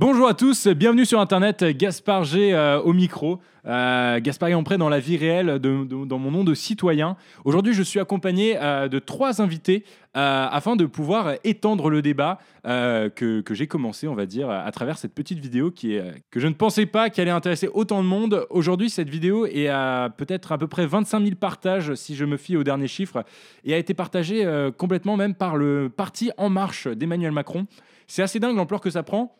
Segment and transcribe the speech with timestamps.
[0.00, 3.38] Bonjour à tous, bienvenue sur Internet, Gaspard G euh, au micro.
[3.66, 7.18] Euh, Gaspard Prêt dans la vie réelle, dans mon nom de citoyen.
[7.44, 9.84] Aujourd'hui, je suis accompagné euh, de trois invités
[10.16, 14.72] euh, afin de pouvoir étendre le débat que, que j'ai commencé, on va dire, à
[14.72, 18.02] travers cette petite vidéo qui est, que je ne pensais pas qu'elle allait intéresser autant
[18.02, 18.46] de monde.
[18.48, 22.38] Aujourd'hui, cette vidéo est à peut-être à peu près 25 000 partages, si je me
[22.38, 23.22] fie aux derniers chiffres,
[23.64, 24.48] et a été partagée
[24.78, 27.66] complètement même par le parti En Marche d'Emmanuel Macron.
[28.06, 29.36] C'est assez dingue l'ampleur que ça prend.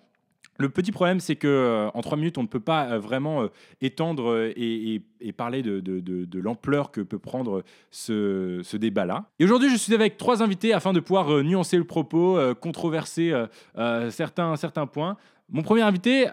[0.58, 3.42] Le petit problème, c'est que euh, en trois minutes, on ne peut pas euh, vraiment
[3.44, 3.46] euh,
[3.80, 8.76] étendre et, et- et parler de, de- de- de l'ampleur que peut prendre ce, ce
[8.76, 9.24] débat-là.
[9.38, 13.32] Et aujourd'hui, je suis avec trois invités afin de pouvoir nuancer le propos, controverser
[14.10, 15.16] certains, certains points.
[15.50, 16.26] Mon premier invité,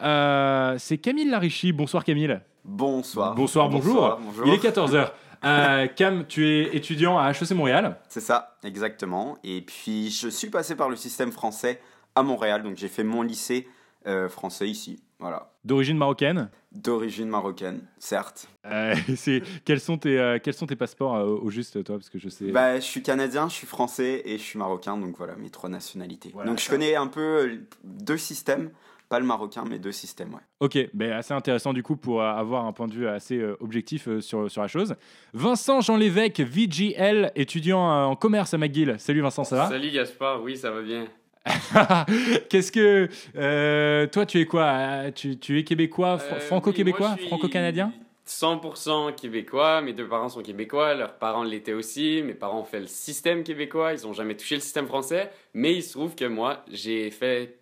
[0.78, 1.72] c'est Camille Larichi.
[1.72, 2.40] Bonsoir Camille.
[2.64, 3.34] Bonsoir.
[3.36, 3.94] Bonsoir, bonjour.
[3.94, 4.46] Bonsoir, bonjour.
[4.48, 5.96] Il est 14h.
[5.96, 7.98] Cam, tu es étudiant à HEC Montréal.
[8.10, 9.38] C'est ça, exactement.
[9.44, 11.82] Et puis, je suis passé par le système français
[12.16, 13.68] à Montréal, donc j'ai fait mon lycée
[14.08, 15.04] euh, français ici.
[15.20, 15.52] Voilà.
[15.66, 16.50] D'origine marocaine.
[16.72, 18.48] D'origine marocaine, certes.
[18.66, 22.10] Euh, c'est- quels, sont tes, euh, quels sont tes passeports euh, au juste, toi Parce
[22.10, 22.52] que je sais.
[22.52, 25.70] Bah, je suis canadien, je suis français et je suis marocain, donc voilà, mes trois
[25.70, 26.30] nationalités.
[26.34, 28.70] Voilà, donc je connais un peu deux systèmes,
[29.10, 30.42] pas le marocain, mais deux systèmes, ouais.
[30.60, 34.52] Ok, ben assez intéressant du coup pour avoir un point de vue assez objectif sur,
[34.52, 34.96] sur la chose.
[35.34, 38.96] Vincent Jean Lévesque, VGL, étudiant en commerce à McGill.
[39.00, 39.68] Salut Vincent, ça va?
[39.70, 41.08] Salut Gaspard, oui, ça va bien.
[42.50, 43.10] Qu'est-ce que.
[43.36, 45.12] euh, toi, tu es quoi?
[45.16, 47.94] Tu, tu es québécois, fr- Euh, franco-québécois, oui, franco-canadien?
[48.26, 52.82] 100% québécois, mes deux parents sont québécois, leurs parents l'étaient aussi, mes parents ont fait
[52.82, 56.26] le système québécois, ils n'ont jamais touché le système français, mais il se trouve que
[56.26, 57.58] moi, j'ai fait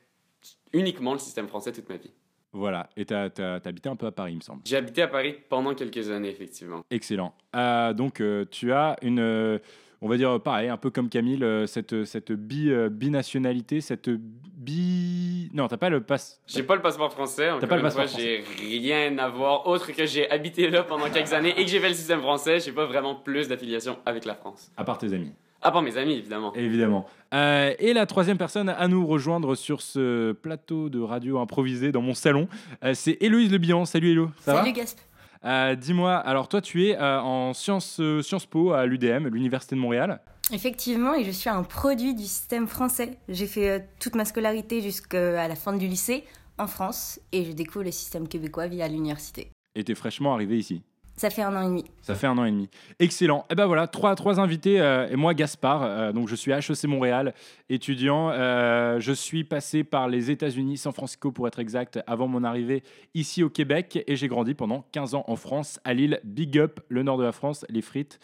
[0.73, 2.11] uniquement le système français toute ma vie.
[2.51, 4.61] Voilà, et habité un peu à Paris, il me semble.
[4.65, 6.83] J'ai habité à Paris pendant quelques années, effectivement.
[6.89, 7.35] Excellent.
[7.55, 9.59] Euh, donc, euh, tu as une.
[10.05, 13.81] Euh, on va dire pareil, un peu comme Camille, euh, cette, cette bi, euh, binationalité,
[13.81, 15.49] cette bi.
[15.53, 16.41] Non, t'as pas le passe.
[16.47, 19.91] J'ai pas le passeport français, encore pas le fois, passeport j'ai rien à voir autre
[19.91, 22.71] que j'ai habité là pendant quelques années et que j'ai fait le système français, j'ai
[22.71, 24.71] pas vraiment plus d'affiliation avec la France.
[24.77, 25.31] À part tes amis.
[25.65, 26.53] À part mes amis, évidemment.
[26.53, 27.07] Évidemment.
[27.33, 32.01] Euh, et la troisième personne à nous rejoindre sur ce plateau de radio improvisé dans
[32.01, 32.47] mon salon,
[32.83, 33.83] euh, c'est Héloïse Le Bihan.
[33.85, 34.99] Salut Hélo, ça Salut Gasp.
[35.45, 39.75] Euh, Dis-moi, alors toi tu es euh, en Sciences, euh, Sciences Po à l'UDM, l'Université
[39.75, 40.19] de Montréal.
[40.51, 43.17] Effectivement, et je suis un produit du système français.
[43.29, 46.23] J'ai fait toute ma scolarité jusqu'à la fin du lycée
[46.57, 49.49] en France et je découvre le système québécois via l'université.
[49.75, 50.81] Et tu es fraîchement arrivé ici.
[51.17, 51.85] Ça fait un an et demi.
[52.01, 52.69] Ça fait un an et demi.
[52.99, 53.45] Excellent.
[53.49, 54.81] Et ben voilà, trois, trois invités.
[54.81, 55.83] euh, et moi, Gaspard.
[55.83, 57.33] euh, donc, je suis à HEC Montréal,
[57.69, 58.31] étudiant.
[58.31, 62.83] Euh, je suis passé par les États-Unis, San Francisco pour être exact, avant mon arrivée
[63.13, 64.03] ici au Québec.
[64.07, 66.19] Et j'ai grandi pendant 15 ans en France, à Lille.
[66.25, 68.19] Big up, le nord de la France, les frites.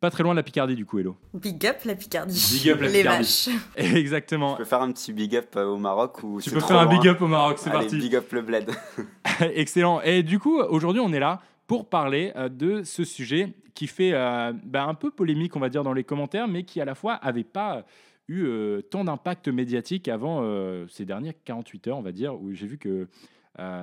[0.00, 1.16] Pas très loin de la Picardie, du coup, Hello.
[1.34, 2.58] Big up la Picardie.
[2.58, 3.18] Big up la Les Picardie.
[3.18, 3.48] vaches.
[3.94, 4.52] Exactement.
[4.52, 6.84] Je peux faire un petit big up au Maroc ou Tu peux trop faire un
[6.84, 7.96] loin big up au Maroc, c'est parti.
[7.98, 8.70] big up le bled.
[9.54, 10.00] Excellent.
[10.02, 14.12] Et du coup, aujourd'hui, on est là pour parler euh, de ce sujet qui fait
[14.12, 16.94] euh, bah, un peu polémique, on va dire, dans les commentaires, mais qui à la
[16.94, 17.84] fois avait pas
[18.28, 20.42] eu euh, tant d'impact médiatique avant
[20.88, 23.08] ces dernières 48 heures, on va dire, où j'ai vu que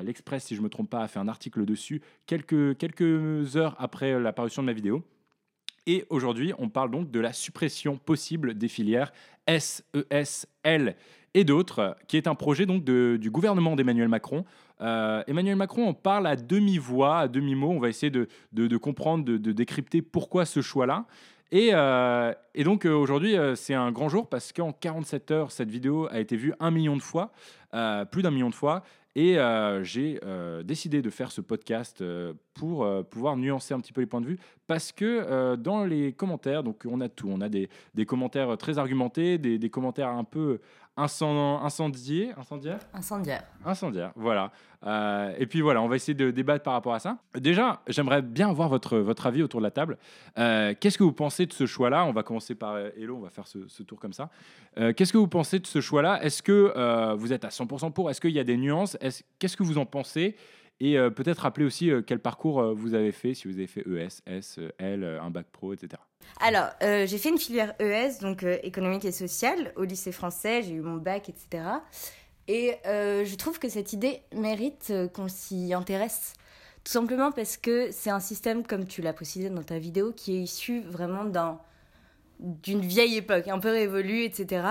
[0.04, 4.62] l'Express, si je me trompe pas, a fait un article dessus quelques, heures après l'apparition
[4.62, 5.04] de ma vidéo.
[5.88, 9.12] Et aujourd'hui, on parle donc de la suppression possible des filières
[9.48, 10.96] S, ES, L
[11.34, 14.46] et d'autres, qui est un projet donc du gouvernement d'Emmanuel Macron.
[14.82, 17.70] Euh, Emmanuel Macron en parle à demi-voix, à demi-mot.
[17.70, 21.06] On va essayer de, de- comprendre, de, décrypter pourquoi ce choix-là.
[21.52, 25.70] Et, euh, et donc euh, aujourd'hui, c'est un grand jour parce qu'en 47 heures, cette
[25.70, 27.32] vidéo a été vue un million de fois,
[28.12, 28.84] plus d'un million de fois.
[29.16, 29.38] Et
[29.84, 30.20] j'ai
[30.64, 32.04] décidé de faire ce podcast
[32.54, 34.40] pour pouvoir nuancer un petit peu les points de vue
[34.72, 38.58] parce que euh, dans les commentaires, donc on a tout, on a des, des commentaires
[38.58, 40.60] très argumentés, des, des commentaires un peu
[40.96, 43.44] incend- incendiés, incendiaires, Incendiaire.
[43.66, 44.54] incendiaires, voilà.
[44.86, 47.18] Euh, et puis voilà, on va essayer de débattre par rapport à ça.
[47.38, 49.98] Déjà, j'aimerais bien avoir votre, votre avis autour de la table.
[50.38, 52.06] Euh, Qu'est-ce que vous pensez de ce choix-là?
[52.06, 54.30] On va commencer par Hello, on va faire ce, ce tour comme ça.
[54.96, 56.24] Qu'est-ce que vous pensez de ce choix-là?
[56.24, 58.10] Est-ce que vous êtes à 100% pour?
[58.10, 58.98] Est-ce qu'il y a des nuances?
[59.02, 60.38] Est-ce- Qu'est-ce que vous en pensez?
[60.84, 63.68] Et euh, peut-être rappeler aussi euh, quel parcours euh, vous avez fait, si vous avez
[63.68, 66.02] fait ES, S, L, un bac pro, etc.
[66.40, 70.64] Alors, j'ai fait une filière ES, donc économique et sociale, au lycée français.
[70.64, 71.64] J'ai eu mon bac, etc.
[72.48, 76.34] Et je trouve que cette idée mérite qu'on s'y intéresse.
[76.84, 80.38] Tout simplement parce que c'est un système, comme tu l'as précisé dans ta vidéo, qui
[80.38, 81.60] est issu vraiment d'un
[82.40, 84.66] d'une vieille époque, un peu révolue, etc.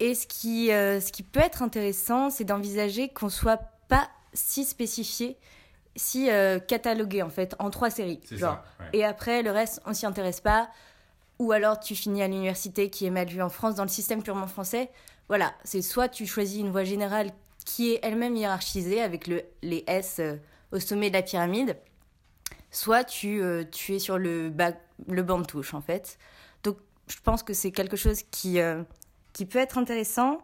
[0.00, 5.36] Et ce qui, ce qui peut être intéressant, c'est d'envisager qu'on soit pas si spécifié,
[5.96, 8.20] si euh, catalogué en fait en trois séries.
[8.30, 8.58] Genre,
[8.92, 10.70] et après, le reste, on s'y intéresse pas.
[11.38, 14.22] Ou alors, tu finis à l'université qui est mal vue en France, dans le système
[14.22, 14.90] purement français.
[15.28, 17.30] Voilà, c'est soit tu choisis une voie générale
[17.64, 20.36] qui est elle-même hiérarchisée avec le, les S euh,
[20.72, 21.76] au sommet de la pyramide,
[22.70, 24.72] soit tu, euh, tu es sur le, bas,
[25.08, 26.18] le banc de touche en fait.
[26.64, 26.76] Donc
[27.08, 28.82] je pense que c'est quelque chose qui, euh,
[29.32, 30.38] qui peut être intéressant,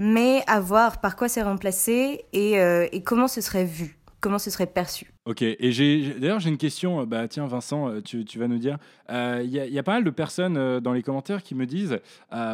[0.00, 4.50] mais à voir par quoi c'est remplacé et, et comment ce serait vu, comment ce
[4.50, 5.12] serait perçu.
[5.26, 8.56] Ok, et j'ai d'ailleurs j'ai une question, bah tiens Vincent, euh, tu, tu vas nous
[8.56, 8.78] dire,
[9.10, 11.98] il euh, y, a pas mal de personnes euh, dans les commentaires qui me disent,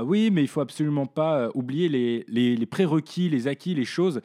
[0.02, 4.20] oui mais il faut absolument pas oublier les, les, les, prérequis, les acquis, les choses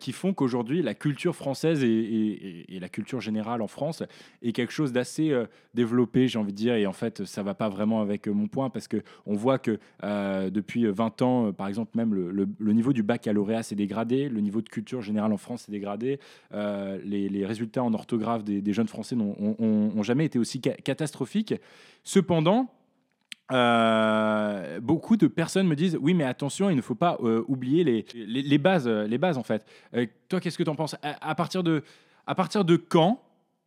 [0.00, 4.02] qui font qu'aujourd'hui la culture française et, et, la culture générale en France
[4.40, 5.36] est quelque chose d'assez
[5.74, 8.70] développé, j'ai envie de dire, et en fait ça va pas vraiment avec mon point
[8.70, 9.78] parce que on voit que
[10.48, 14.40] depuis 20 ans, par exemple même le, le, le niveau du baccalauréat s'est dégradé, le
[14.40, 16.18] niveau de culture générale en France s'est dégradé,
[16.52, 21.54] les, les résultats en orthographe des, jeunes Français n'ont jamais été aussi catastrophiques.
[22.04, 22.68] Cependant,
[23.50, 27.84] euh, beaucoup de personnes me disent oui mais attention il ne faut pas euh, oublier
[27.84, 29.66] les, les, bases les bases en fait.
[29.94, 30.96] Euh, toi qu'est-ce que tu en penses?
[31.02, 31.82] À, partir de
[32.26, 33.20] à partir de quand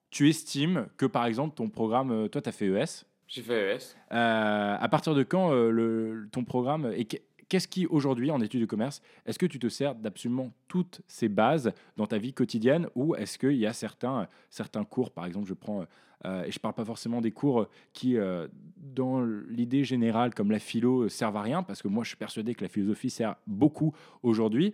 [0.09, 3.95] tu estimes que par exemple ton programme toi tu as fait ES j'ai fait ES
[4.09, 7.05] à partir de quand le, ton programme et
[7.49, 11.29] Qu'est-ce qui, aujourd'hui, en études de commerce, est-ce que tu te sers d'absolument toutes ces
[11.29, 15.47] bases dans ta vie quotidienne ou est-ce qu'il y a certains, certains cours, par exemple,
[15.47, 15.85] je prends euh,
[16.23, 18.47] et je ne parle pas forcément des cours qui, euh,
[18.77, 22.17] dans l'idée générale, comme la philo, euh, servent à rien, parce que moi, je suis
[22.17, 24.73] persuadé que la philosophie sert beaucoup aujourd'hui.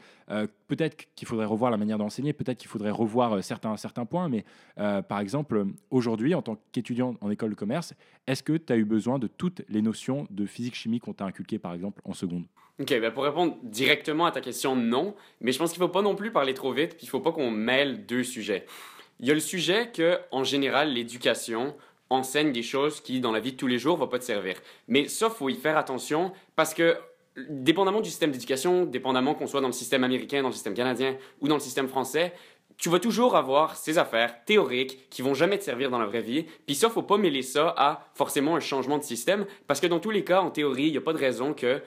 [0.68, 4.46] peut-être qu'il faudrait revoir la manière d'enseigner, peut-être qu'il faudrait revoir certains, certains points, mais
[4.76, 7.94] par exemple, aujourd'hui, en tant qu'étudiant en école de commerce,
[8.28, 11.60] est-ce que tu as eu besoin de toutes les notions de physique-chimie qu'on t'a inculquées,
[11.60, 12.46] par exemple, en seconde?
[12.80, 15.16] Ok, ben pour répondre directement à ta question, non.
[15.40, 17.12] Mais je pense qu'il ne faut pas non plus parler trop vite, puis il ne
[17.12, 18.66] faut pas qu'on mêle deux sujets.
[19.22, 21.76] Il y a le sujet que, en général, l'éducation
[22.10, 24.24] enseigne des choses qui, dans la vie de tous les jours, ne vont pas te
[24.24, 24.56] servir.
[24.88, 26.98] Mais ça, faut y faire attention parce que,
[27.48, 31.16] dépendamment du système d'éducation, dépendamment qu'on soit dans le système américain, dans le système canadien
[31.40, 32.34] ou dans le système français,
[32.78, 36.22] tu vas toujours avoir ces affaires théoriques qui vont jamais te servir dans la vraie
[36.22, 36.48] vie.
[36.66, 40.00] Puis ça, faut pas mêler ça à forcément un changement de système parce que dans
[40.00, 41.82] tous les cas, en théorie, il n'y a pas de raison que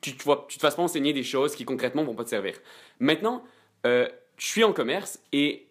[0.00, 2.54] tu, tu te fasses pas enseigner des choses qui concrètement vont pas te servir.
[2.98, 3.44] Maintenant,
[3.86, 4.08] euh,
[4.38, 5.66] je suis en commerce et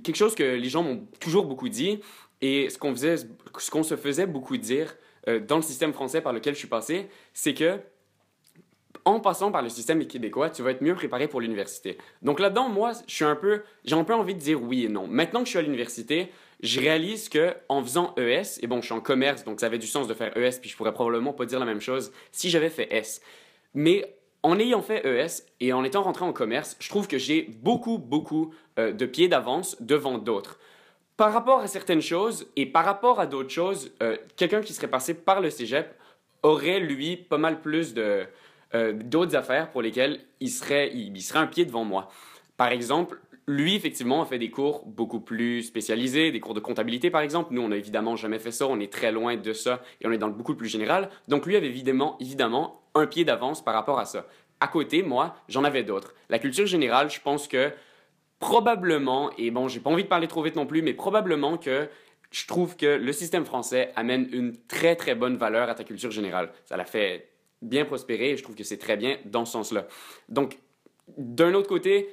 [0.00, 2.00] quelque chose que les gens m'ont toujours beaucoup dit
[2.40, 4.94] et ce qu'on faisait, ce qu'on se faisait beaucoup dire
[5.28, 7.78] euh, dans le système français par lequel je suis passé, c'est que
[9.04, 11.98] en passant par le système québécois, tu vas être mieux préparé pour l'université.
[12.22, 14.88] Donc là-dedans, moi, je suis un peu, j'ai un peu envie de dire oui et
[14.88, 15.08] non.
[15.08, 16.30] Maintenant que je suis à l'université,
[16.62, 19.78] je réalise que en faisant ES, et bon, je suis en commerce, donc ça avait
[19.78, 22.48] du sens de faire ES, puis je pourrais probablement pas dire la même chose si
[22.48, 23.20] j'avais fait S.
[23.74, 27.42] Mais en ayant fait ES et en étant rentré en commerce, je trouve que j'ai
[27.62, 30.58] beaucoup, beaucoup euh, de pieds d'avance devant d'autres.
[31.16, 34.88] Par rapport à certaines choses et par rapport à d'autres choses, euh, quelqu'un qui serait
[34.88, 35.94] passé par le cégep
[36.42, 38.24] aurait, lui, pas mal plus de,
[38.74, 42.08] euh, d'autres affaires pour lesquelles il serait, il, serait un pied devant moi.
[42.56, 47.10] Par exemple, lui, effectivement, a fait des cours beaucoup plus spécialisés, des cours de comptabilité,
[47.10, 47.52] par exemple.
[47.52, 50.12] Nous, on n'a évidemment jamais fait ça, on est très loin de ça et on
[50.12, 51.10] est dans le beaucoup plus général.
[51.28, 54.26] Donc, lui avait évidemment, évidemment un pied d'avance par rapport à ça.
[54.60, 56.14] À côté, moi, j'en avais d'autres.
[56.28, 57.72] La culture générale, je pense que
[58.38, 61.88] probablement, et bon, j'ai pas envie de parler trop vite non plus, mais probablement que
[62.30, 66.10] je trouve que le système français amène une très très bonne valeur à ta culture
[66.10, 66.50] générale.
[66.64, 67.28] Ça la fait
[67.60, 69.86] bien prospérer et je trouve que c'est très bien dans ce sens-là.
[70.28, 70.58] Donc,
[71.16, 72.08] d'un autre côté,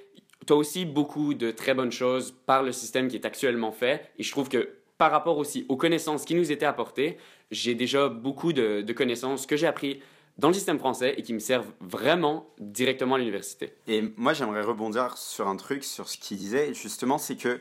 [0.45, 4.11] tu as aussi beaucoup de très bonnes choses par le système qui est actuellement fait
[4.17, 7.17] et je trouve que par rapport aussi aux connaissances qui nous étaient apportées,
[7.51, 10.01] j'ai déjà beaucoup de, de connaissances que j'ai appris
[10.39, 13.73] dans le système français et qui me servent vraiment directement à l'université.
[13.87, 17.59] Et moi, j'aimerais rebondir sur un truc, sur ce qu'il disait, justement, c'est que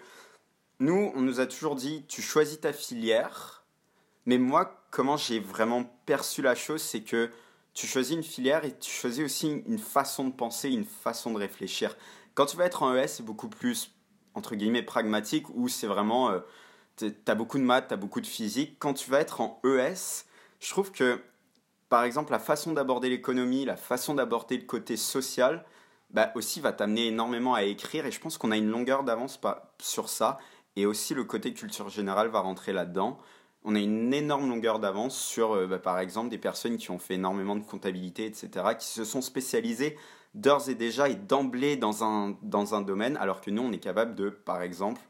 [0.79, 3.65] nous, on nous a toujours dit, tu choisis ta filière,
[4.27, 7.31] mais moi, comment j'ai vraiment perçu la chose, c'est que
[7.75, 11.39] tu choisis une filière et tu choisis aussi une façon de penser, une façon de
[11.39, 11.97] réfléchir.
[12.35, 13.93] Quand tu vas être en ES, c'est beaucoup plus,
[14.35, 16.39] entre guillemets, pragmatique, où c'est vraiment, euh,
[16.97, 18.77] tu as beaucoup de maths, tu as beaucoup de physique.
[18.79, 20.27] Quand tu vas être en ES,
[20.61, 21.21] je trouve que
[21.88, 25.64] par exemple, la façon d'aborder l'économie, la façon d'aborder le côté social,
[26.11, 28.07] bah aussi va t'amener énormément à écrire.
[28.07, 29.40] Et je pense qu'on a une longueur d'avance
[29.80, 30.38] sur ça.
[30.76, 33.18] Et aussi, le côté culture générale va rentrer là-dedans.
[33.64, 36.99] On a une énorme longueur d'avance sur, euh, bah, par exemple, des personnes qui ont
[36.99, 39.97] fait énormément de comptabilité, etc., qui se sont spécialisées
[40.35, 43.78] d'ores et déjà et d'emblée dans un, dans un domaine, alors que nous, on est
[43.78, 45.00] capable de, par exemple,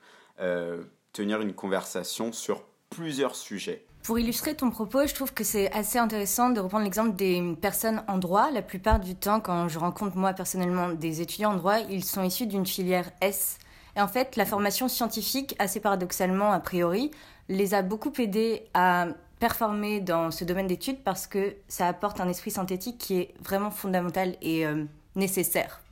[0.41, 0.83] euh,
[1.13, 3.85] tenir une conversation sur plusieurs sujets.
[4.03, 8.03] Pour illustrer ton propos, je trouve que c'est assez intéressant de reprendre l'exemple des personnes
[8.09, 8.51] en droit.
[8.51, 12.23] La plupart du temps, quand je rencontre moi personnellement des étudiants en droit, ils sont
[12.23, 13.59] issus d'une filière S.
[13.97, 17.11] Et en fait, la formation scientifique, assez paradoxalement a priori,
[17.49, 19.09] les a beaucoup aidés à
[19.41, 23.71] performer dans ce domaine d'études parce que ça apporte un esprit synthétique qui est vraiment
[23.71, 24.85] fondamental et euh,
[25.17, 25.83] nécessaire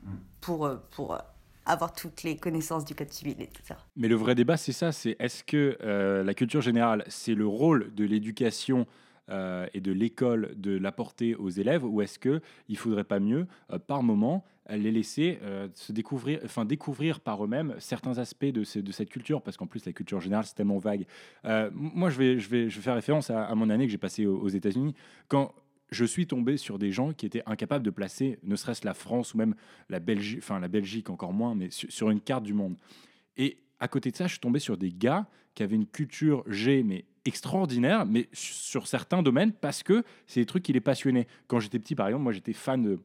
[0.41, 1.19] pour, pour
[1.67, 3.51] avoir toutes les connaissances du code civil et.
[3.97, 5.77] Mais le vrai débat, c'est ça, c'est est-ce que
[6.25, 8.87] la culture générale, c'est le rôle de l'éducation
[9.29, 13.47] et de l'école de l'apporter aux élèves, ou est-ce qu'il ne faudrait pas mieux,
[13.87, 19.11] par moment, les laisser euh, se découvrir, enfin découvrir par eux-mêmes certains aspects de, cette
[19.11, 21.07] culture, parce qu'en plus la culture générale c'est tellement vague.
[21.45, 23.99] Euh, moi, je vais, je vais, je vais faire référence à, mon année que j'ai
[23.99, 24.95] passée aux, États-Unis,
[25.29, 25.55] quand
[25.91, 29.35] je suis tombé sur des gens qui étaient incapables de placer, ne serait-ce la France
[29.35, 29.55] ou même
[29.89, 32.77] la Belgique, enfin la Belgique encore moins, mais sur, une carte du monde.
[33.37, 36.43] Et à côté de ça, je suis tombé sur des gars qui avaient une culture
[36.47, 41.27] G, mais extraordinaire, mais sur certains domaines, parce que c'est des trucs qui les passionnaient.
[41.47, 42.99] Quand j'étais petit, par exemple, moi j'étais fan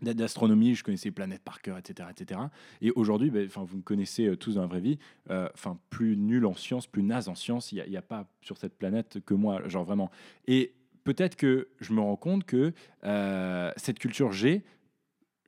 [0.00, 2.08] d'astronomie, je connaissais les planètes par cœur, etc.
[2.10, 2.40] etc.
[2.80, 4.98] Et aujourd'hui, ben, enfin vous me connaissez euh, tous dans la vraie vie,
[5.30, 5.48] euh,
[5.88, 9.20] plus nul en sciences, plus naze en sciences, il n'y a, pas sur cette planète
[9.24, 10.10] que moi, genre vraiment.
[10.46, 10.74] Et
[11.04, 12.72] peut-être que je me rends compte que
[13.04, 14.64] euh, cette culture G,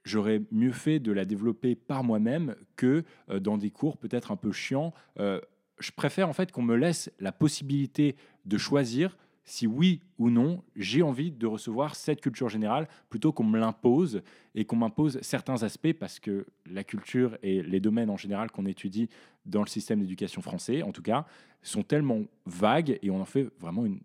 [0.04, 3.02] j'aurais mieux fait de la développer par moi-même que
[3.40, 4.94] dans des cours peut-être un peu chiants.
[5.18, 10.62] je préfère en fait qu'on me laisse la possibilité de choisir si oui ou non
[10.74, 14.22] j'ai envie de recevoir cette culture générale plutôt qu'on me l'impose
[14.54, 18.66] et qu'on m'impose certains aspects parce que la culture et les domaines en général qu'on
[18.66, 19.08] étudie
[19.46, 21.24] dans le système d'éducation français, en tout cas,
[21.62, 24.00] sont tellement vagues et on en fait vraiment une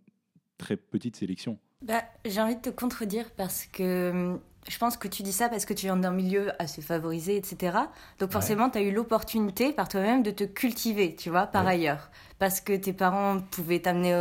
[0.62, 1.58] très petite sélection.
[1.82, 4.40] Bah, j'ai envie de te contredire parce que hum,
[4.70, 7.78] je pense que tu dis ça parce que tu viens d'un milieu assez favorisé, etc.
[8.20, 12.12] Donc forcément, tu as eu l'opportunité par toi-même de te cultiver, tu vois, par ailleurs.
[12.38, 14.16] Parce que tes parents pouvaient t'amener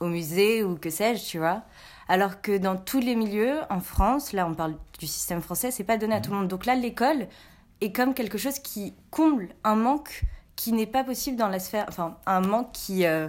[0.00, 1.62] au, musée ou que sais-je, tu vois.
[2.08, 5.84] Alors que dans tous les milieux, en France, là on parle du système français, c'est
[5.84, 6.48] pas donné à tout le monde.
[6.48, 7.26] Donc là, l'école
[7.80, 10.24] est comme quelque chose qui comble un manque
[10.56, 13.06] qui n'est pas possible dans la sphère, enfin un manque qui...
[13.06, 13.28] Euh,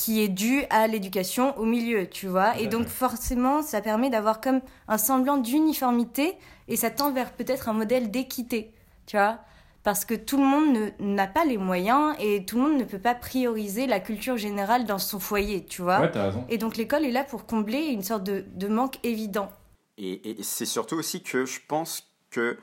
[0.00, 2.58] qui est dû à l'éducation au milieu, tu vois.
[2.58, 6.38] Et donc forcément, ça permet d'avoir comme un semblant d'uniformité
[6.68, 8.72] et ça tend vers peut-être un modèle d'équité,
[9.04, 9.40] tu vois.
[9.82, 12.98] Parce que tout le monde n'a pas les moyens et tout le monde ne peut
[12.98, 16.00] pas prioriser la culture générale dans son foyer, tu vois.
[16.00, 16.46] Ouais, raison.
[16.48, 19.50] Et donc l'école est là pour combler une sorte de, de manque évident.
[19.98, 22.56] Et, et c'est surtout aussi que je pense que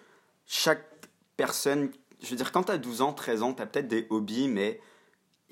[0.48, 0.84] chaque
[1.36, 4.08] personne, je veux dire, quand tu as 12 ans, 13 ans, tu as peut-être des
[4.10, 4.80] hobbies, mais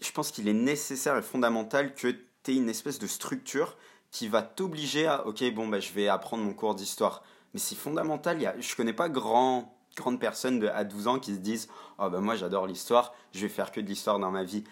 [0.01, 2.09] je pense qu'il est nécessaire et fondamental que
[2.43, 3.77] tu aies une espèce de structure
[4.11, 7.23] qui va t'obliger à, ok, bon, bah, je vais apprendre mon cours d'histoire.
[7.53, 8.41] Mais c'est fondamental.
[8.41, 12.09] Y je connais pas grand, grande personne de, à 12 ans qui se disent, oh,
[12.09, 14.63] bah, moi j'adore l'histoire, je vais faire que de l'histoire dans ma vie.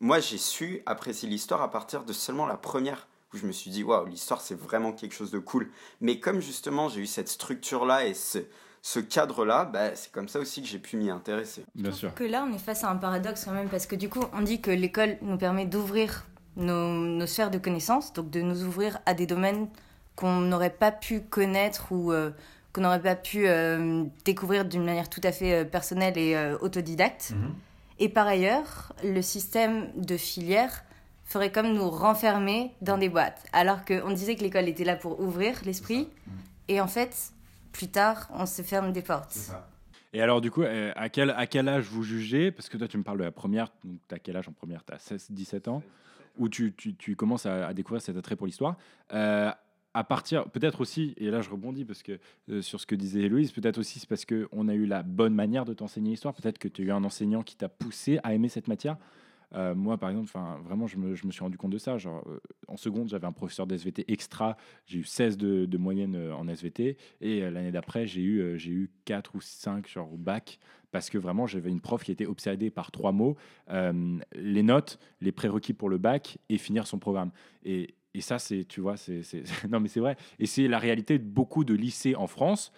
[0.00, 3.70] Moi, j'ai su apprécier l'histoire à partir de seulement la première où je me suis
[3.70, 5.70] dit, waouh, l'histoire c'est vraiment quelque chose de cool.
[6.00, 8.38] Mais comme justement j'ai eu cette structure-là et ce,
[8.82, 11.64] ce cadre-là, bah, c'est comme ça aussi que j'ai pu m'y intéresser.
[11.74, 12.14] Bien sûr.
[12.14, 14.42] Que là, on est face à un paradoxe quand même, parce que du coup, on
[14.42, 16.24] dit que l'école nous permet d'ouvrir
[16.56, 19.68] nos, sphères de connaissances, donc de nous ouvrir à des domaines
[20.16, 22.30] qu'on n'aurait pas pu connaître ou euh,
[22.72, 27.30] qu'on n'aurait pas pu euh, découvrir d'une manière tout à fait euh, personnelle et autodidacte.
[27.30, 27.54] Mhm.
[28.00, 30.84] Et par ailleurs, le système de filière
[31.24, 35.20] ferait comme nous renfermer dans des boîtes, alors qu'on disait que l'école était là pour
[35.20, 36.08] ouvrir l'esprit.
[36.68, 37.32] Et en fait,
[37.72, 39.32] plus tard, on se ferme des portes.
[39.32, 39.68] Ça.
[40.12, 42.50] Et alors, du coup, euh, à quel, à quel âge vous jugez?
[42.50, 44.52] Parce que toi, tu me parles de la première, donc tu as quel âge en
[44.52, 44.84] première?
[44.84, 45.82] Tu as 16, 17 ans?
[46.38, 48.76] Où tu, tu, tu commences à, découvrir cet attrait pour l'histoire.
[49.12, 49.50] Euh,
[49.94, 52.20] à partir, peut-être aussi, et là je rebondis parce que
[52.50, 55.34] euh, sur ce que disait Héloïse, peut-être aussi c'est parce qu'on a eu la bonne
[55.34, 58.34] manière de t'enseigner l'histoire, peut-être que tu as eu un enseignant qui t'a poussé à
[58.34, 58.96] aimer cette matière.
[59.54, 60.30] Euh, moi, par exemple,
[60.64, 61.98] vraiment, je me, suis rendu compte de ça.
[61.98, 64.56] Genre, euh, en seconde, j'avais un professeur d'SVT extra.
[64.86, 66.96] J'ai eu 16 de, moyenne euh, en SVT.
[67.20, 70.58] Et l'année d'après, j'ai eu, j'ai eu 4 ou 5 genre, bac.
[70.90, 73.36] Parce que vraiment, j'avais une prof qui était obsédée par trois mots
[73.68, 77.30] les notes, les prérequis pour le bac et finir son programme.
[77.64, 79.22] Et, et ça, c'est, tu vois, c'est,
[79.68, 80.16] non, mais c'est vrai.
[80.38, 82.72] Et c'est la réalité de beaucoup de lycées en France.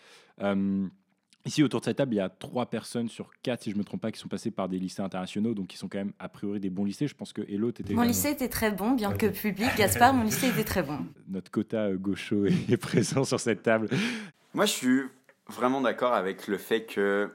[1.47, 3.80] Ici, autour de cette table, il y a trois personnes sur quatre, si je ne
[3.80, 6.12] me trompe pas, qui sont passées par des lycées internationaux, donc qui sont quand même
[6.18, 7.06] a priori des bons lycées.
[7.06, 7.94] Je pense que Hello, était.
[7.94, 9.70] Mon lycée était très bon, bien que public.
[9.76, 10.99] Gaspard, mon lycée était très bon.
[11.28, 13.88] Notre quota euh, gaucho est présent sur cette table.
[14.52, 15.02] Moi, je suis
[15.49, 17.30] vraiment d'accord avec le fait que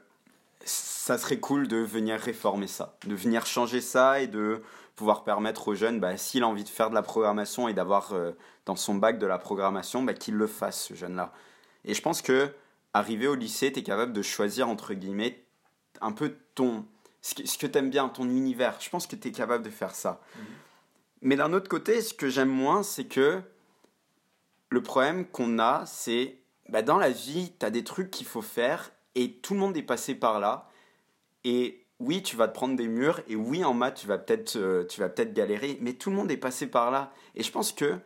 [0.64, 4.62] ça serait cool de venir réformer ça, de venir changer ça et de
[4.96, 8.14] pouvoir permettre aux jeunes, bah, s'il a envie de faire de la programmation et d'avoir
[8.14, 8.32] euh,
[8.66, 11.34] dans son bac de la programmation, bah, qu'il le fasse, ce jeune-là.
[11.84, 12.50] Et je pense que
[12.96, 15.44] arrivé au lycée, tu es capable de choisir, entre guillemets,
[16.00, 16.86] un peu ton,
[17.22, 18.78] ce que, tu aimes bien, ton univers.
[18.80, 20.22] Je pense que tu es capable de faire ça.
[20.36, 20.46] Mhm.
[21.22, 23.42] Mais d'un autre côté, ce que j'aime moins, c'est que
[24.70, 26.38] le problème qu'on a, c'est
[26.70, 29.76] bah, dans la vie, tu as des trucs qu'il faut faire et tout le monde
[29.76, 30.70] est passé par là.
[31.44, 34.56] Et oui, tu vas te prendre des murs et oui, en maths, tu vas peut-être
[34.56, 37.12] euh, tu vas peut-être galérer, mais tout le monde est passé par là.
[37.36, 38.00] Et je pense que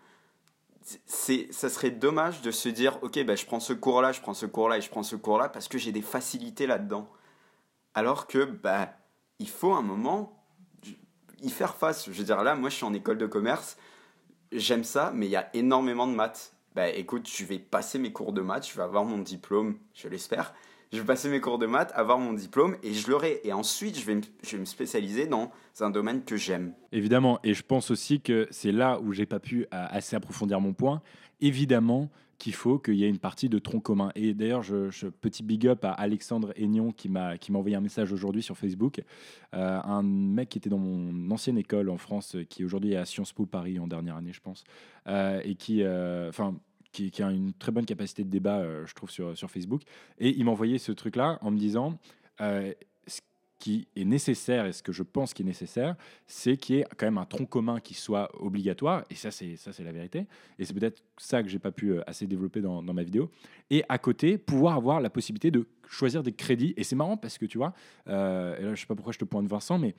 [1.05, 4.33] c'est, ça serait dommage de se dire, ok, ben, je prends ce cours-là, je prends
[4.33, 7.09] ce cours-là et je prends ce cours-là parce que j'ai des facilités là-dedans.
[7.93, 8.93] Alors que, bah,
[9.39, 10.39] il faut un moment
[11.41, 12.05] y faire face.
[12.05, 13.77] Je veux dire, là, moi, je suis en école de commerce,
[14.51, 16.53] j'aime ça, mais il y a énormément de maths.
[16.75, 20.07] Bah, écoute, je vais passer mes cours de maths, je vais avoir mon diplôme, je
[20.07, 20.53] l'espère.
[20.91, 23.41] Je vais passer mes cours de maths, avoir mon diplôme et je l'aurai.
[23.43, 26.73] Et ensuite, je vais, me, spécialiser dans un domaine que j'aime.
[26.91, 30.59] Évidemment, et je pense aussi que c'est là où j'ai pas pu euh, assez approfondir
[30.59, 31.03] mon point.
[31.41, 34.11] Évidemment qu'il faut qu'il y ait une partie de tronc commun.
[34.15, 37.81] Et d'ailleurs, je, petit big up à Alexandre Aignon qui m'a qui m'a envoyé un
[37.81, 39.01] message aujourd'hui sur Facebook.
[39.53, 43.05] Euh, un mec qui était dans mon ancienne école en France, qui aujourd'hui est à
[43.05, 44.63] Sciences Po Paris en dernière année, je pense,
[45.07, 46.55] euh, et qui, enfin
[46.91, 49.81] qui, a une très bonne capacité de débat, euh, je trouve, sur, sur Facebook.
[50.17, 51.97] Et il m'a envoyé ce truc-là en me disant
[52.41, 52.73] euh,
[53.07, 53.21] ce
[53.59, 55.95] qui est nécessaire et ce que je pense qui est nécessaire,
[56.27, 59.03] c'est qu'il y ait quand même un tronc commun qui soit obligatoire.
[59.09, 60.25] Et ça, c'est ça, c'est la vérité.
[60.57, 63.29] Et c'est peut-être ça que j'ai pas pu euh, assez développer dans, dans, ma vidéo.
[63.69, 66.73] Et à côté, pouvoir avoir la possibilité de choisir des crédits.
[66.77, 67.73] Et c'est marrant parce que tu vois,
[68.07, 69.95] et là, je sais pas pourquoi je te pointe Vincent, mais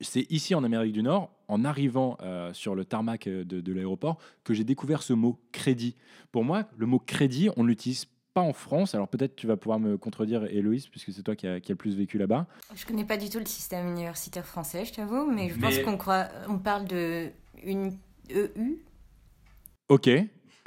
[0.00, 4.18] c'est ici en Amérique du Nord, en arrivant euh, sur le tarmac euh, de, l'aéroport,
[4.44, 5.96] que j'ai découvert ce mot crédit.
[6.32, 8.94] Pour moi, le mot crédit, on ne l'utilise pas en France.
[8.94, 11.74] Alors peut-être tu vas pouvoir me contredire, Héloïse, puisque c'est toi qui as qui a
[11.74, 12.46] le plus vécu là-bas.
[12.74, 15.96] Je connais pas du tout le système universitaire français, je t'avoue, mais je pense qu'on
[15.96, 17.30] croit, on parle de
[17.62, 17.96] une
[18.30, 18.78] EU.
[19.88, 20.08] Ok.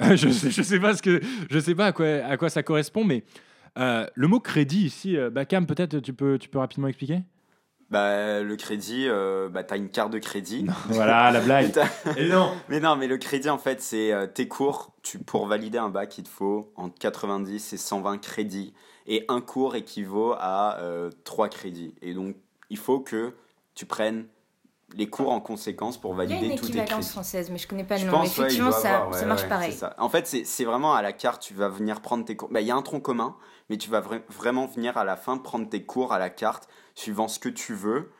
[0.00, 2.62] je sais, je sais pas ce que, je sais pas à quoi, à quoi ça
[2.62, 3.24] correspond, mais
[3.78, 7.22] euh, le mot crédit ici, Bakam, peut-être tu peux, tu peux rapidement expliquer?
[7.90, 10.66] Bah, le crédit, euh, bah, tu as une carte de crédit.
[10.88, 11.72] voilà, la blague.
[12.16, 12.52] Et non.
[12.68, 14.92] Mais non, mais le crédit, en fait, c'est euh, tes cours.
[15.02, 18.74] Tu, pour valider un bac, il te faut entre 90 et 120 crédits.
[19.06, 21.94] Et un cours équivaut à euh, 3 crédits.
[22.00, 22.36] Et donc,
[22.70, 23.34] il faut que
[23.74, 24.26] tu prennes
[24.96, 26.72] les cours en conséquence pour valider tous tes crédits.
[26.72, 28.22] Il y a une équivalence française, mais je connais pas le nom.
[28.22, 29.76] Effectivement, ça, ça marche pareil.
[29.98, 32.48] En fait, c'est vraiment à la carte, tu vas venir prendre tes cours.
[32.50, 33.36] Bah, il y a un tronc commun,
[33.70, 37.28] mais tu vas vraiment venir à la fin prendre tes cours à la carte suivant
[37.28, 38.12] ce que tu veux.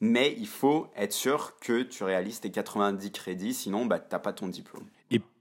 [0.00, 4.18] Mais il faut être sûr que tu réalises tes 90 crédits, sinon bah, tu n'as
[4.18, 4.86] pas ton diplôme.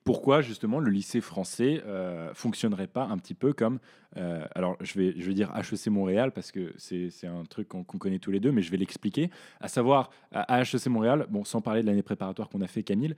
[0.04, 3.78] Pourquoi justement le lycée français euh, fonctionnerait pas un petit peu comme,
[4.18, 7.84] euh, alors je vais, je vais dire HEC Montréal parce que c'est un truc qu'on
[7.84, 9.30] connaît tous les deux, mais je vais l'expliquer.
[9.60, 13.16] À savoir, à HEC Montréal, bon, sans parler de l'année préparatoire qu'on a fait Camille,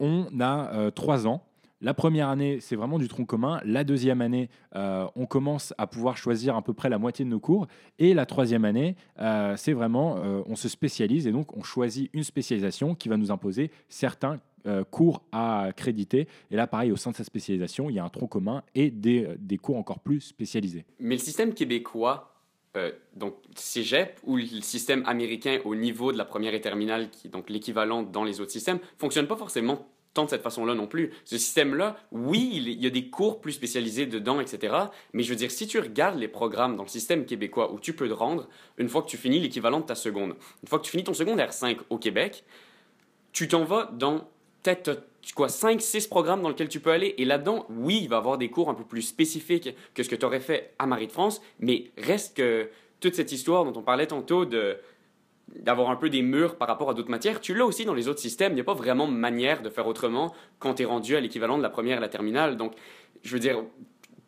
[0.00, 1.44] on a euh, trois ans
[1.80, 3.60] la première année, c'est vraiment du tronc commun.
[3.64, 7.30] La deuxième année, euh, on commence à pouvoir choisir à peu près la moitié de
[7.30, 7.68] nos cours.
[8.00, 8.96] Et la troisième année,
[9.54, 10.16] c'est vraiment,
[10.48, 14.40] on se spécialise et donc on choisit une spécialisation qui va nous imposer certains
[14.90, 16.28] cours à créditer.
[16.50, 18.90] Et là, pareil, au sein de sa spécialisation, il y a un tronc commun et
[18.90, 20.84] des, des cours encore plus spécialisés.
[21.00, 22.34] Mais le système québécois,
[23.16, 27.30] donc cégep ou le système américain au niveau de la première et terminale, qui est
[27.30, 29.86] donc l'équivalent dans les autres systèmes, fonctionne pas forcément
[30.24, 31.12] de cette façon-là non plus.
[31.24, 34.74] Ce système-là, oui, il y a des cours plus spécialisés dedans, etc.
[35.12, 37.92] Mais je veux dire, si tu regardes les programmes dans le système québécois où tu
[37.94, 40.84] peux te rendre, une fois que tu finis l'équivalent de ta seconde, une fois que
[40.84, 42.44] tu finis ton secondaire 5 au Québec,
[43.32, 44.28] tu t'en vas dans
[44.74, 45.04] peut-être
[45.34, 47.14] quoi, 5, 6 programmes dans lesquels tu peux aller.
[47.18, 50.16] Et là-dedans, oui, il va avoir des cours un peu plus spécifiques que ce que
[50.16, 53.82] tu aurais fait à Marie de France, mais reste que toute cette histoire dont on
[53.82, 54.76] parlait tantôt de
[55.56, 57.40] d'avoir un peu des murs par rapport à d'autres matières.
[57.40, 58.52] Tu l'as aussi dans les autres systèmes.
[58.52, 61.56] Il n'y a pas vraiment manière de faire autrement quand tu es rendu à l'équivalent
[61.56, 62.58] de la première et la terminale.
[62.58, 62.74] Donc,
[63.22, 63.64] je veux dire,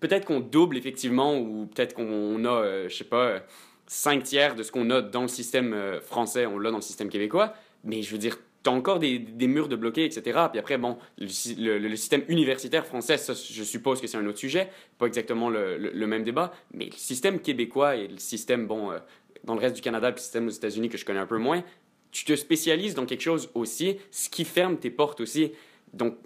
[0.01, 3.41] peut-être qu'on double effectivement ou peut-être qu'on a, euh, je sais pas,
[3.87, 6.83] cinq tiers de ce qu'on a dans le système euh, français, on l'a dans le
[6.83, 7.53] système québécois.
[7.85, 10.39] Mais je veux dire, tu as encore des, murs de bloqués, etc.
[10.51, 14.69] Puis après, bon, le, système universitaire français, ça, je suppose que c'est un autre sujet,
[14.99, 18.99] pas exactement le, même débat, mais le système québécois et le système, bon, euh,
[19.45, 21.39] dans le reste du Canada, puis le système aux États-Unis que je connais un peu
[21.39, 21.65] moins,
[22.11, 25.53] tu te spécialises dans quelque chose aussi, ce qui ferme tes portes aussi.
[25.93, 26.17] Donc,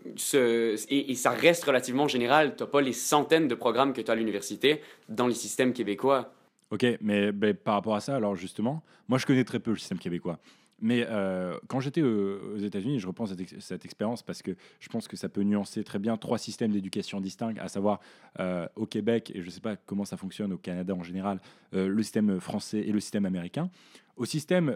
[0.90, 2.55] et, ça reste relativement général.
[2.57, 5.73] Tu n'as pas les centaines de programmes que tu as à l'université dans les systèmes
[5.73, 6.33] québécois.
[6.70, 9.77] Ok, mais ben, par rapport à ça, alors justement, moi je connais très peu le
[9.77, 10.38] système québécois.
[10.85, 15.09] Mais euh, quand j'étais aux États-Unis, je repense à cette, expérience parce que je pense
[15.09, 18.01] que ça peut nuancer très bien trois systèmes d'éducation distincts, à savoir
[18.38, 21.40] euh, au Québec, et je ne sais pas comment ça fonctionne au Canada en général,
[21.73, 23.70] euh, le système français et le système américain.
[24.18, 24.66] Au système,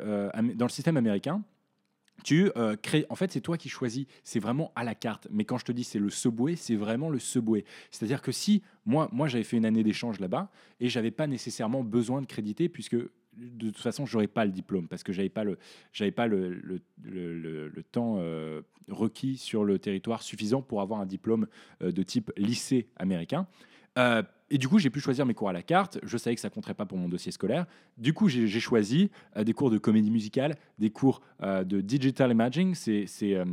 [0.55, 1.43] dans le système américain,
[2.25, 2.51] tu
[2.83, 5.29] crées, en fait, c'est toi qui choisis, c'est vraiment à la carte.
[5.31, 7.65] Mais quand je te dis c'est le subway, c'est vraiment le subway.
[7.91, 11.85] C'est-à-dire que si moi, moi j'avais fait une année d'échange là-bas et j'avais pas nécessairement
[11.85, 12.97] besoin de créditer puisque
[13.39, 15.59] de toute façon, j'aurais pas le diplôme parce que j'avais pas le,
[15.93, 21.07] j'avais pas le, le, le, temps euh, requis sur le territoire suffisant pour avoir un
[21.07, 21.47] diplôme
[21.83, 23.47] euh, de type lycée américain.
[23.97, 25.99] Euh, et du coup, j'ai pu choisir mes cours à la carte.
[26.03, 27.67] Je savais que ça compterait pas pour mon dossier scolaire.
[27.99, 32.75] Du coup, j'ai choisi des cours de comédie musicale, des cours de digital imaging.
[32.75, 33.45] C'est euh,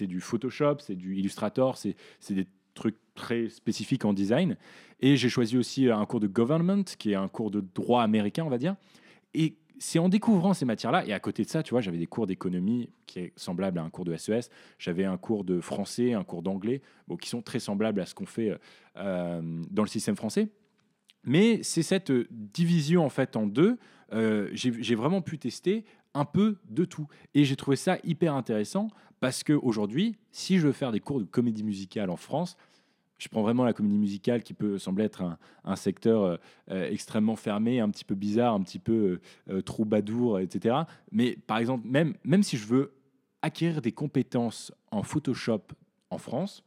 [0.00, 1.94] du Photoshop, c'est du Illustrator, c'est
[2.30, 4.56] des trucs très spécifiques en design.
[4.98, 8.42] Et j'ai choisi aussi un cours de government, qui est un cours de droit américain,
[8.44, 8.74] on va dire.
[9.34, 12.06] Et c'est en découvrant ces matières-là, et à côté de ça, tu vois, j'avais des
[12.06, 16.12] cours d'économie qui est semblable à un cours de SES, j'avais un cours de français,
[16.12, 16.82] un cours d'anglais,
[17.20, 18.56] qui sont très semblables à ce qu'on fait
[18.96, 19.40] euh,
[19.70, 20.48] dans le système français.
[21.24, 23.78] Mais c'est cette euh, division en fait en deux.
[24.12, 27.06] euh, j'ai vraiment pu tester un peu de tout.
[27.34, 28.88] Et j'ai trouvé ça hyper intéressant
[29.20, 32.56] parce qu'aujourd'hui, si je veux faire des cours de comédie musicale en France,
[33.22, 35.22] je prends vraiment la comédie musicale qui peut sembler être
[35.64, 36.36] un, secteur euh,
[36.72, 40.74] euh, extrêmement fermé, un petit peu bizarre, un petit peu euh, troubadour, etc.
[41.12, 42.94] Mais par exemple, même, même si je veux
[43.40, 45.62] acquérir des compétences en Photoshop
[46.10, 46.64] en France,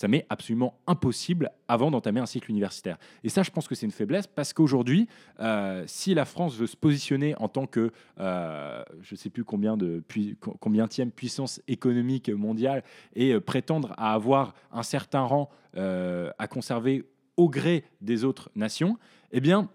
[0.00, 2.96] ça m'est absolument impossible avant d'entamer un cycle universitaire.
[3.22, 5.06] Et ça, je pense que c'est une faiblesse parce qu'aujourd'hui,
[5.40, 9.44] euh, si la France veut se positionner en tant que, euh, je ne sais plus
[9.44, 12.82] combien de pui- co- combienième puissance économique mondiale
[13.14, 17.04] et euh, prétendre à avoir un certain rang à conserver
[17.36, 18.96] au gré des autres nations,
[19.32, 19.68] eh bien,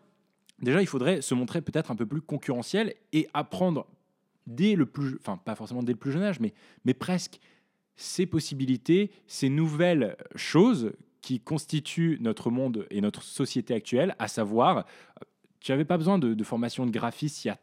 [0.60, 3.86] déjà, il faudrait se montrer peut-être un peu plus concurrentiel et apprendre
[4.48, 7.40] dès le plus, enfin pas forcément dès le plus jeune âge, mais presque
[7.96, 10.94] ces possibilités, ces nouvelles choses
[11.26, 14.82] qui constituent notre monde et notre société actuelle, à savoir, euh,
[15.60, 17.58] tu n'avais pas besoin de, formation de graphiste il y a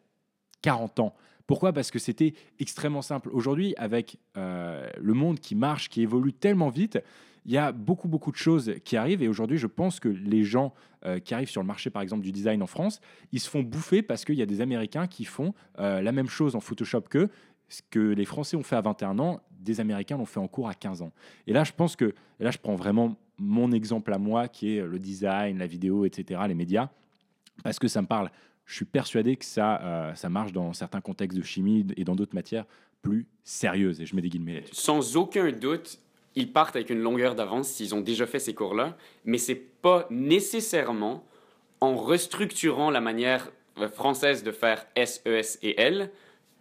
[0.63, 1.15] 40 ans.
[1.47, 1.73] Pourquoi?
[1.73, 3.31] Parce que c'était extrêmement simple.
[3.33, 6.99] Aujourd'hui, avec euh, le monde qui marche, qui évolue tellement vite,
[7.45, 9.23] il y a beaucoup, beaucoup de choses qui arrivent.
[9.23, 12.23] Et aujourd'hui, je pense que les gens euh, qui arrivent sur le marché, par exemple,
[12.23, 15.25] du design en France, ils se font bouffer parce qu'il y a des Américains qui
[15.25, 17.31] font la même chose en Photoshop qu'eux.
[17.73, 20.69] Ce que les Français ont fait à 21 ans, des Américains l'ont fait en cours
[20.69, 21.11] à 15 ans.
[21.47, 24.83] Et là, je pense que, là, je prends vraiment mon exemple à moi, qui est
[24.83, 26.91] le design, la vidéo, etc., les médias,
[27.65, 28.31] parce que ça me parle.
[28.67, 32.15] Je suis persuadé que ça, euh, ça marche dans certains contextes de chimie et dans
[32.15, 32.67] d'autres matières
[33.01, 34.03] plus sérieuses.
[34.03, 34.75] Et je mets des guillemets là-dessus.
[34.75, 35.99] Sans aucun doute,
[36.35, 40.07] ils partent avec une longueur d'avance s'ils ont déjà fait ces cours-là, mais c'est pas
[40.11, 41.25] nécessairement
[41.81, 46.11] en restructurant la manière euh, française de faire S, E, S et L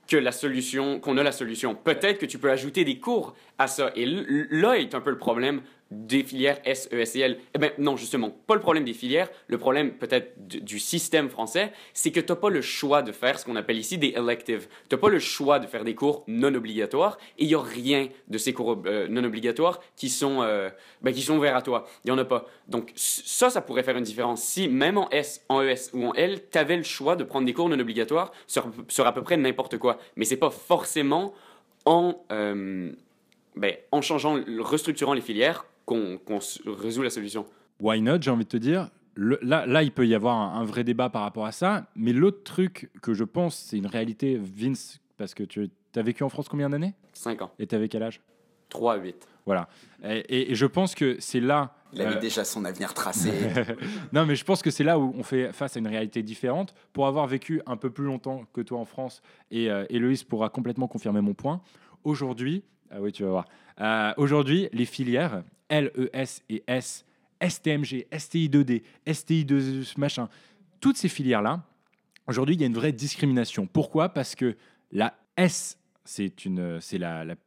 [0.08, 1.76] que la solution, qu'on a la solution.
[1.76, 3.92] Peut-être que tu peux ajouter des cours à ça.
[3.96, 5.62] Et là est un peu le problème
[5.92, 7.38] des filières S, E, S et L.
[7.54, 9.30] Eh ben non, justement, pas le problème des filières.
[9.48, 13.38] Le problème peut-être du, système français, c'est que tu n'as pas le choix de faire
[13.38, 14.68] ce qu'on appelle ici des electives.
[14.90, 17.62] Tu n'as pas le choix de faire des cours non obligatoires et il n'y a
[17.62, 20.70] rien de ces cours euh, non obligatoires qui sont, euh,
[21.02, 21.86] ben, qui sont ouverts à toi.
[22.06, 22.46] Il n'y en a pas.
[22.70, 24.42] Donc ça, ça pourrait faire une différence.
[24.42, 27.46] Si même en S, en ES ou en L, tu avais le choix de prendre
[27.46, 29.98] des cours non obligatoires sur, sur à peu près n'importe quoi.
[30.16, 31.34] Mais c'est pas forcément
[31.86, 32.92] en, euh,
[33.58, 37.46] ben, en changeant, restructurant les filières qu'on résout la solution.
[37.80, 38.90] Why not, j'ai envie de te dire.
[39.16, 41.88] Le- là, là, il peut y avoir un, un vrai débat par rapport à ça.
[41.96, 46.24] Mais l'autre truc que je pense, c'est une réalité, Vince, parce que tu as vécu
[46.24, 46.94] en France combien d'années?
[47.14, 47.52] 5 ans.
[47.60, 48.22] Et tu avais quel âge?
[48.70, 49.28] 3 à 8.
[49.46, 49.68] Voilà.
[50.04, 51.76] Et, et- et je pense que c'est là.
[51.94, 53.32] Il avait euh, déjà son avenir tracé.
[54.14, 56.74] non, mais je pense que c'est là où on fait face à une réalité différente.
[56.94, 60.48] Pour avoir vécu un peu plus longtemps que toi en France, et euh, Héloïse pourra
[60.50, 61.62] complètement confirmer mon point,
[62.06, 63.46] aujourd'hui, ah oui, tu vas voir,
[63.82, 67.06] Euh, aujourd'hui, les filières LES et S,
[67.42, 70.30] STMG, STI2D, STI2 machin,
[70.80, 71.64] toutes ces filières-là,
[72.28, 73.66] aujourd'hui, il y a une vraie discrimination.
[73.68, 74.10] Pourquoi?
[74.10, 74.56] Parce que
[74.92, 77.00] la S, c'est une, c'est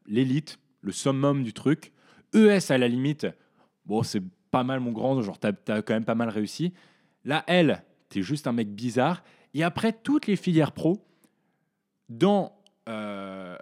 [0.06, 1.92] l'élite, le summum du truc.
[2.34, 3.26] ES, à la limite,
[3.86, 6.72] bon, c'est pas mal mon grand, genre t'as as quand même pas mal réussi.
[7.24, 9.22] La L, t'es juste un mec bizarre.
[9.52, 11.04] Et après, toutes les filières pro,
[12.08, 12.56] dans,
[12.88, 13.56] euh,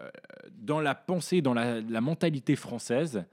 [0.50, 3.24] dans la pensée, dans la mentalité française,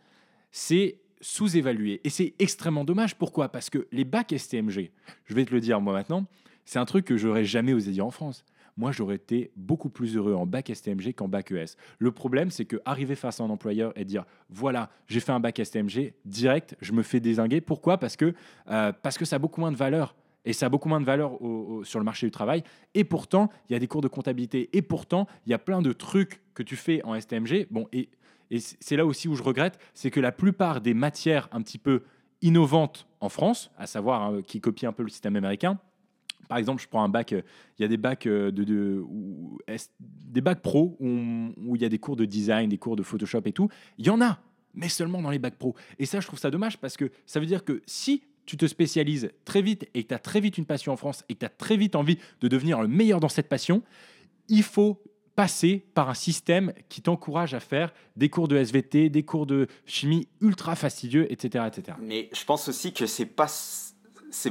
[0.52, 2.02] c'est sous-évalué.
[2.04, 3.16] Et c'est extrêmement dommage.
[3.16, 3.50] Pourquoi?
[3.50, 4.92] Parce que les bacs STMG,
[5.26, 6.26] je vais te le dire moi maintenant,
[6.66, 8.46] c'est un truc que j'aurais jamais osé dire en France.
[8.78, 11.76] Moi, j'aurais été beaucoup plus heureux en bac STMG qu'en bac ES.
[11.98, 15.42] Le problème, c'est que arriver face à un employeur et dire voilà, j'ai fait un
[15.42, 17.60] bac STMG direct, je me fais désinguer.
[17.60, 17.98] Pourquoi?
[17.98, 18.34] Parce que
[18.70, 20.16] euh, parce que ça a beaucoup moins de valeur.
[20.46, 21.38] Et ça a beaucoup moins de valeur
[21.84, 22.64] sur le marché du travail.
[22.94, 24.70] Et pourtant, il y a des cours de comptabilité.
[24.72, 27.68] Et pourtant, il y a plein de trucs que tu fais en STMG.
[27.70, 28.10] Bon, et,
[28.52, 31.78] et c'est là aussi où je regrette, c'est que la plupart des matières un petit
[31.78, 32.04] peu
[32.42, 35.80] innovantes en France, à savoir hein, qui copient un peu le système américain,
[36.48, 37.42] par exemple, je prends un bac, euh,
[37.78, 41.82] il y a des bacs euh, de, de- où- est- des bacs pro où il
[41.82, 43.70] y a des cours de design, des cours de Photoshop et tout.
[44.00, 44.40] Il y en a,
[44.74, 45.76] mais seulement dans les bacs pro.
[46.00, 48.66] Et ça, je trouve ça dommage parce que ça veut dire que si tu te
[48.66, 51.40] spécialises très vite et que tu as très vite une passion en France et que
[51.40, 53.84] tu as très vite envie de devenir le meilleur dans cette passion,
[54.48, 55.00] il faut
[55.40, 59.68] passer par un système qui t'encourage à faire des cours de SVT, des cours de
[59.86, 61.64] chimie ultra fastidieux, etc.
[61.66, 61.98] etc.
[62.02, 63.48] Mais je pense aussi que c'est pas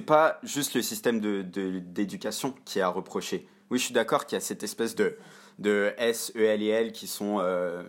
[0.07, 3.47] pas juste le système de, de- d'éducation qui est à reprocher.
[3.71, 5.19] Oui, je suis d'accord qu'il y a cette espèce de,
[5.59, 7.83] de S, E, L et L qui sont euh,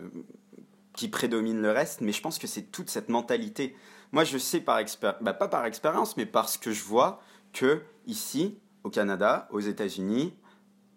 [0.91, 3.77] qui prédominent le reste, mais je pense que c'est toute cette mentalité.
[4.11, 7.21] Moi, je sais par expérience, pas par expérience, mais parce que je vois
[7.53, 10.33] que ici, au Canada, aux États-Unis,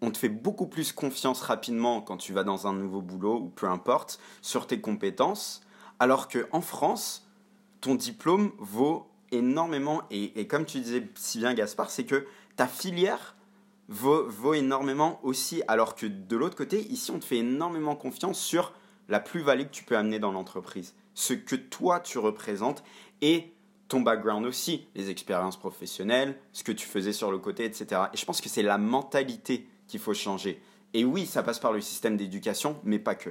[0.02, 3.48] on te fait beaucoup plus confiance rapidement quand tu vas dans un nouveau boulot ou
[3.48, 5.62] peu importe sur tes compétences,
[6.00, 7.28] alors que en France,
[7.80, 12.66] ton diplôme vaut énormément et, et comme tu disais si bien Gaspard, c'est que ta
[12.66, 13.36] filière
[13.88, 18.38] vaut, vaut énormément aussi, alors que de l'autre côté, ici, on te fait énormément confiance
[18.38, 18.72] sur
[19.08, 22.82] la plus-value que tu peux amener dans l'entreprise, ce que toi tu représentes
[23.20, 23.52] et
[23.88, 28.02] ton background aussi, les expériences professionnelles, ce que tu faisais sur le côté, etc.
[28.12, 30.61] Et je pense que c'est la mentalité qu'il faut changer.
[30.94, 33.31] Et oui, ça passe par le système d'éducation, mais pas que.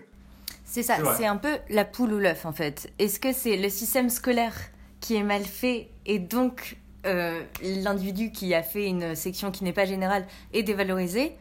[0.64, 2.94] C'est ça, C'est un peu la poule ou l'œuf en fait.
[3.00, 4.56] Est-ce que c'est le système scolaire
[5.00, 9.74] qui est mal fait et donc euh, l'individu qui a fait une section qui n'est
[9.74, 11.36] pas générale est dévalorisé?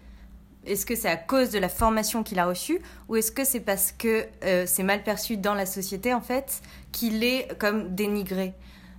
[0.66, 3.60] Est-ce que c'est à cause de la formation qu'il a reçue ou est-ce que c'est
[3.60, 8.54] parce que euh, c'est mal perçu dans la société en fait qu'il est comme dénigré?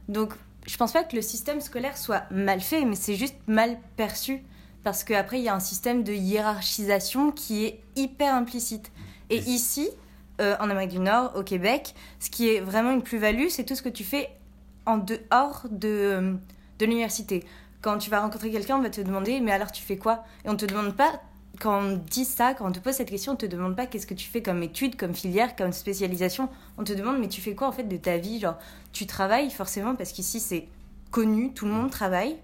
[0.08, 0.34] Donc
[0.68, 4.44] je pense pas que le système scolaire soit mal fait, mais c'est juste mal perçu
[4.84, 8.92] parce qu'après il y a un système de hiérarchisation qui est hyper implicite.
[9.30, 9.90] Et ici,
[10.42, 13.76] euh, en Amérique du Nord, au Québec, ce qui est vraiment une plus-value, c'est tout
[13.76, 14.30] ce que tu fais
[14.86, 16.34] en dehors de, euh,
[16.80, 17.44] de l'université.
[17.82, 20.24] Quand tu vas rencontrer quelqu'un, on va te demander, mais alors tu fais quoi?
[20.46, 21.22] Et on te demande pas,
[21.60, 24.08] quand on dit ça, quand on te pose cette question, on te demande pas qu'est-ce
[24.08, 26.50] que tu fais comme étude, comme filière, comme spécialisation.
[26.78, 28.40] On te demande, mais tu fais quoi en fait de ta vie?
[28.40, 28.58] Genre,
[28.94, 30.68] tu travailles forcément, parce qu'ici c'est
[31.12, 32.38] connu, tout le monde travaille.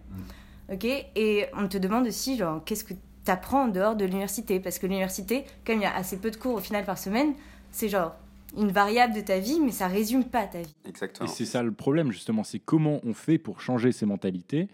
[0.72, 0.86] Ok?
[0.86, 4.60] Et on te demande aussi, genre, qu'est-ce que tu apprends en dehors de l'université?
[4.60, 7.34] Parce que l'université, comme il y a assez peu de cours au final par semaine,
[7.72, 8.16] c'est genre
[8.58, 10.76] une variable de ta vie, mais ça résume pas ta vie.
[10.86, 11.28] Et Exactement.
[11.28, 14.68] c'est ça le problème, justement, c'est comment on fait pour changer ces mentalités.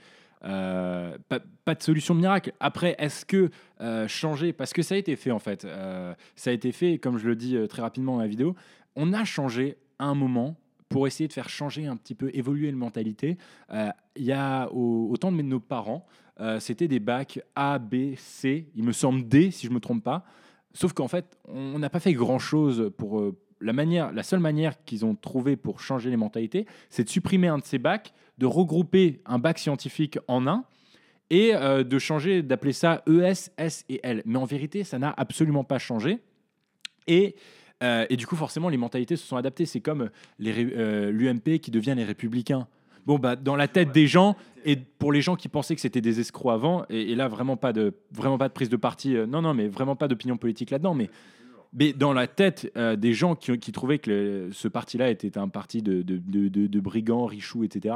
[0.45, 2.53] Euh, pas, pas de solution miracle.
[2.59, 3.49] Après, est-ce que
[3.81, 6.97] euh, changer, parce que ça a été fait en fait, euh, ça a été fait,
[6.97, 8.55] comme je le dis euh, très rapidement dans la vidéo,
[8.95, 10.55] on a changé à un moment
[10.93, 13.39] pour essayer de faire changer un petit peu, évoluer la mentalité.
[13.71, 16.05] Euh, Il y a au, au de nos parents,
[16.39, 20.03] euh, c'était des bacs A, B, C, il me semble D si je me trompe
[20.03, 20.23] pas.
[20.71, 24.83] Sauf qu'en fait, on n'a pas fait grand-chose pour euh, la manière, la seule manière
[24.83, 28.45] qu'ils ont trouvé pour changer les mentalités, c'est de supprimer un de ces bacs, de
[28.45, 30.63] regrouper un bac scientifique en un
[31.31, 34.21] et de changer, d'appeler ça ES, S et L.
[34.27, 36.19] Mais en vérité, ça n'a absolument pas changé.
[37.07, 37.35] Et,
[37.83, 39.65] euh, et du coup, forcément, les mentalités se sont adaptées.
[39.65, 40.09] C'est comme
[40.41, 42.67] euh, l'UMP qui devient les républicains.
[43.05, 45.99] Bon, bah, dans la tête des gens, et pour les gens qui pensaient que c'était
[45.99, 49.17] des escrocs avant, et, et là, vraiment pas, de, vraiment pas de prise de parti,
[49.17, 51.09] euh, non, non, mais vraiment pas d'opinion politique là-dedans, mais,
[51.73, 55.37] mais dans la tête euh, des gens qui, qui trouvaient que le- ce parti-là était
[55.37, 57.93] un parti de, de, de, de- brigands, richoux, etc.,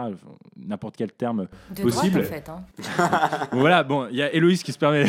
[0.58, 1.47] n'importe quel terme.
[1.73, 2.21] De Possible.
[2.23, 2.91] droite en fait.
[3.02, 3.47] hein.
[3.54, 5.06] Voilà, bon, il y a Héloïse qui se permet.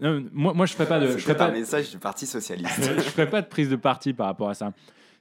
[0.00, 1.16] Non, moi, moi, je ferais pas de.
[1.16, 2.82] Je pas, un message du Parti Socialiste.
[2.96, 4.72] je ferai pas de prise de parti par rapport à ça.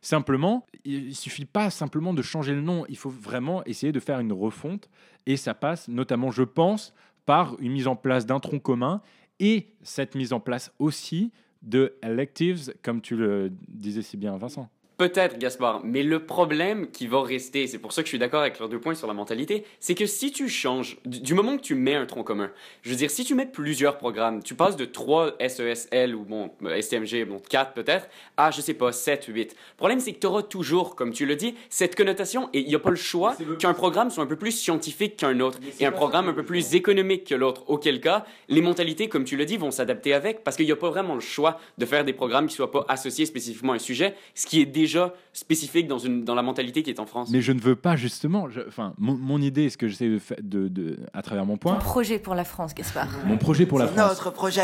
[0.01, 2.85] Simplement, il il suffit pas simplement de changer le nom.
[2.89, 4.89] Il faut vraiment essayer de faire une refonte.
[5.27, 6.93] Et ça passe notamment, je pense,
[7.25, 9.01] par une mise en place d'un tronc commun
[9.39, 11.31] et cette mise en place aussi
[11.61, 14.69] de electives, comme tu le disais si bien, Vincent.
[15.01, 18.41] Peut-être, Gaspard, mais le problème qui va rester, c'est pour ça que je suis d'accord
[18.41, 21.63] avec leurs deux points sur la mentalité, c'est que si tu changes, du, moment que
[21.63, 22.51] tu mets un tronc commun,
[22.83, 26.51] je veux dire, si tu mets plusieurs programmes, tu passes de 3 SESL ou bon,
[26.65, 29.55] euh, STMG, bon, 4 peut-être, à, je sais pas, 7, 8.
[29.55, 32.67] Le problème, c'est que tu auras toujours, comme tu le dis, cette connotation et il
[32.67, 35.85] n'y a pas le choix qu'un programme soit un peu plus scientifique qu'un autre et
[35.87, 37.63] un programme un peu plus économique que l'autre.
[37.71, 40.75] Auquel cas, les mentalités, comme tu le dis, vont s'adapter avec parce qu'il n'y a
[40.75, 43.79] pas vraiment le choix de faire des programmes qui soient pas associés spécifiquement à un
[43.79, 44.90] sujet, ce qui est déjà
[45.33, 47.29] spécifique dans, une, dans la mentalité qui est en France.
[47.31, 48.49] Mais je ne veux pas justement.
[48.49, 51.75] je- Enfin, mon, mon idée, ce que j'essaie de, de, de- à travers mon point,
[51.75, 53.07] projet pour la France, Gaspard.
[53.25, 53.97] mon projet pour la France.
[53.97, 54.61] Notre projet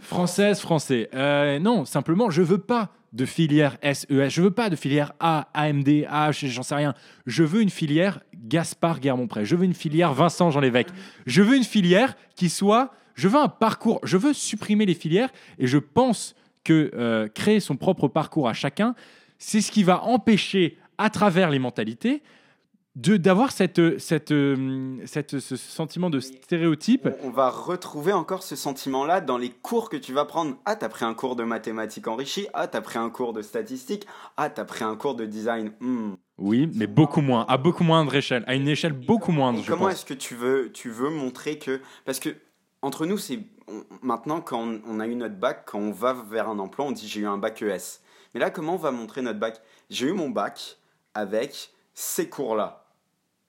[0.00, 1.08] Française, français.
[1.14, 4.06] Euh, non, simplement, je veux pas de filière SES.
[4.28, 6.94] Je veux pas de filière A, AMD, H, j'en sais rien.
[7.26, 9.44] Je veux une filière Gaspard Guermont-Pré.
[9.44, 10.88] Je veux une filière Vincent Jean Lévesque.
[11.26, 12.90] Je veux une filière qui soit.
[13.14, 13.98] Je veux un parcours.
[14.04, 18.52] Je veux supprimer les filières et je pense que euh, créer son propre parcours à
[18.52, 18.94] chacun,
[19.38, 22.22] c'est ce qui va empêcher, à travers les mentalités,
[22.98, 27.08] d'avoir cette, cette, euh, cette, ce sentiment de stéréotype.
[27.22, 30.56] On va retrouver encore ce sentiment-là dans les cours que tu vas prendre.
[30.64, 32.48] Ah, t'as pris un cours de mathématiques enrichi.
[32.54, 34.06] Ah, t'as pris un cours de statistiques.
[34.36, 35.72] Ah, t'as pris un cours de design.
[35.80, 36.14] Hmm.
[36.38, 39.70] Oui, mais beaucoup moins, à beaucoup moindre échelle, à une échelle beaucoup moindre, Et je
[39.70, 41.80] comment est-ce que tu veux, tu veux montrer que...
[42.04, 42.30] Parce que
[42.80, 43.40] entre nous, c'est
[44.02, 46.92] maintenant quand on, on a eu notre bac, quand on va vers un emploi, on
[46.92, 48.00] dit j'ai eu un bac ES.
[48.38, 49.60] Mais là, comment on va montrer notre bac?
[49.90, 50.76] J'ai eu mon bac
[51.12, 52.84] avec ces cours-là.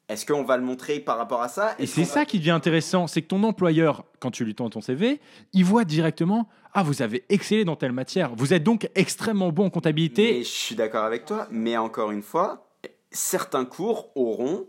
[0.08, 1.76] Est-ce qu'on va le montrer par rapport à ça?
[1.78, 4.82] Et c'est ça qui devient intéressant, c'est que ton employeur, quand tu lui tends ton
[4.82, 5.22] CV,
[5.54, 8.34] il voit directement Ah, vous avez excellé dans telle matière.
[8.36, 10.40] Vous êtes donc extrêmement bon en Mais comptabilité.
[10.40, 12.68] je suis d'accord avec toi, mais encore une fois,
[13.12, 14.66] certains cours auront,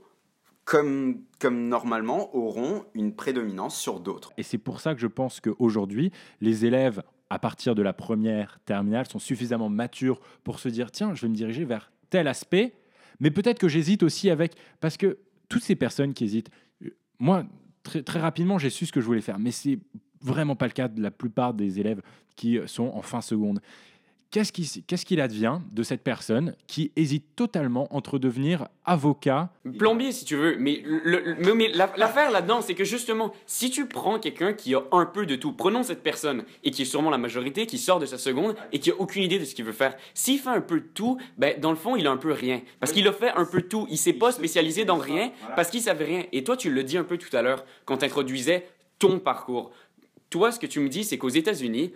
[0.67, 4.35] comme, comme normalement, auront une prédominance sur d'autres.
[4.37, 8.59] Et c'est pour ça que je pense qu'aujourd'hui, les élèves, à partir de la première
[8.65, 12.75] terminale, sont suffisamment matures pour se dire tiens, je vais me diriger vers tel aspect.
[13.21, 14.55] Mais peut-être que j'hésite aussi avec.
[14.81, 16.51] Parce que toutes ces personnes qui hésitent,
[16.85, 17.45] euh, moi,
[17.83, 19.39] très, très rapidement, j'ai su ce que je voulais faire.
[19.39, 19.79] Mais c'est
[20.21, 22.03] vraiment pas le cas de la plupart des élèves
[22.37, 23.61] qui sont en fin seconde.
[24.31, 30.13] Qu'est-ce qui- qu'est-ce qu'il advient de cette personne qui hésite totalement entre devenir avocat Plombier,
[30.13, 30.57] si tu veux.
[30.57, 30.85] Mais,
[31.97, 35.53] l'affaire là-dedans, c'est que justement, si tu prends quelqu'un qui a un peu de tout,
[35.53, 38.79] prenons cette personne, et qui est sûrement la majorité, qui sort de sa seconde, et
[38.79, 39.97] qui a aucune idée de ce qu'il veut faire.
[40.15, 42.61] S'il fait un peu de tout, ben, dans le fond, il a un peu rien.
[42.79, 43.89] Parce qu'il a fait un peu de tout.
[43.91, 46.25] Il s'est pas spécialisé dans rien, parce qu'il savait rien.
[46.31, 48.69] Et toi, tu le dis un peu tout à l'heure, quand tu introduisais
[49.01, 49.73] ton parcours.
[50.31, 51.93] Toi, ce que tu me dis, c'est qu'aux États-Unis,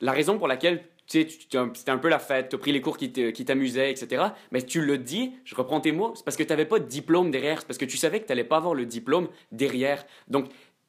[0.00, 2.58] la raison pour laquelle tu sais, tu- tu- c'était un peu la fête, tu as
[2.58, 4.24] pris les cours qui t'amusaient, etc.
[4.50, 6.86] Mais tu le dis, je reprends tes mots, c'est parce que tu n'avais pas de
[6.86, 10.04] diplôme derrière, c'est parce que tu savais que tu n'allais pas avoir le diplôme derrière.
[10.28, 10.46] Donc,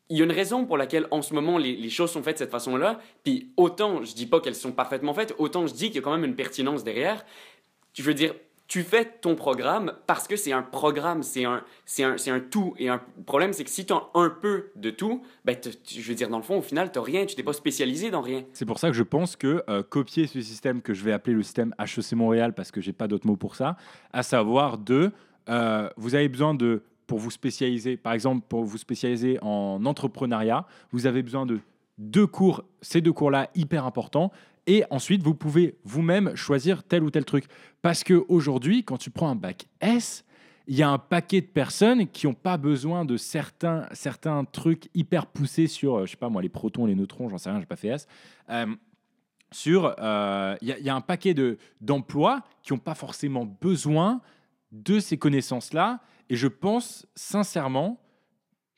[0.10, 2.40] il y a une raison pour laquelle en ce moment les, choses sont faites de
[2.40, 3.00] cette façon-là.
[3.24, 6.02] Puis autant je dis pas qu'elles sont parfaitement faites, autant je dis qu'il y a
[6.02, 7.26] quand même une pertinence derrière.
[7.94, 8.34] Je veux dire,
[8.74, 12.74] tu fais ton programme parce que c'est un programme, c'est un, c'est un, un tout.
[12.80, 15.56] Et un problème, c'est que si tu as un peu de tout, ben,
[15.86, 18.22] je veux dire, dans le fond, au final, tu rien, tu t'es pas spécialisé dans
[18.22, 18.42] rien.
[18.52, 21.36] C'est pour ça que je pense que euh, copier ce système que je vais appeler
[21.36, 23.78] le système HEC Montréal, parce que j'ai pas d'autre mot pour ça,
[24.12, 25.12] à savoir de,
[25.50, 30.66] euh, vous avez besoin de, pour vous spécialiser, par exemple, pour vous spécialiser en entrepreneuriat,
[30.92, 31.60] vous avez besoin de
[32.00, 34.32] deux cours, ces deux cours-là hyper importants,
[34.68, 37.46] et ensuite vous pouvez vous-même choisir tel ou tel truc.
[37.82, 40.26] Parce que aujourd'hui, quand tu prends un bac S,
[40.68, 44.90] il y a un paquet de personnes qui n'ont pas besoin de certains, certains trucs
[44.94, 47.60] hyper poussés sur, euh, je sais pas moi, les protons, les neutrons, j'en sais rien,
[47.60, 48.08] j'ai pas fait S.
[48.50, 48.68] Euh,
[49.52, 54.22] sur, euh, il y, y a un paquet de d'emplois qui n'ont pas forcément besoin
[54.72, 56.00] de ces connaissances-là.
[56.30, 58.00] Et je pense sincèrement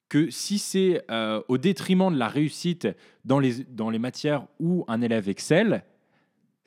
[0.10, 2.88] que si c'est euh, au détriment de la réussite
[3.24, 5.84] dans les, dans les matières où un élève excelle,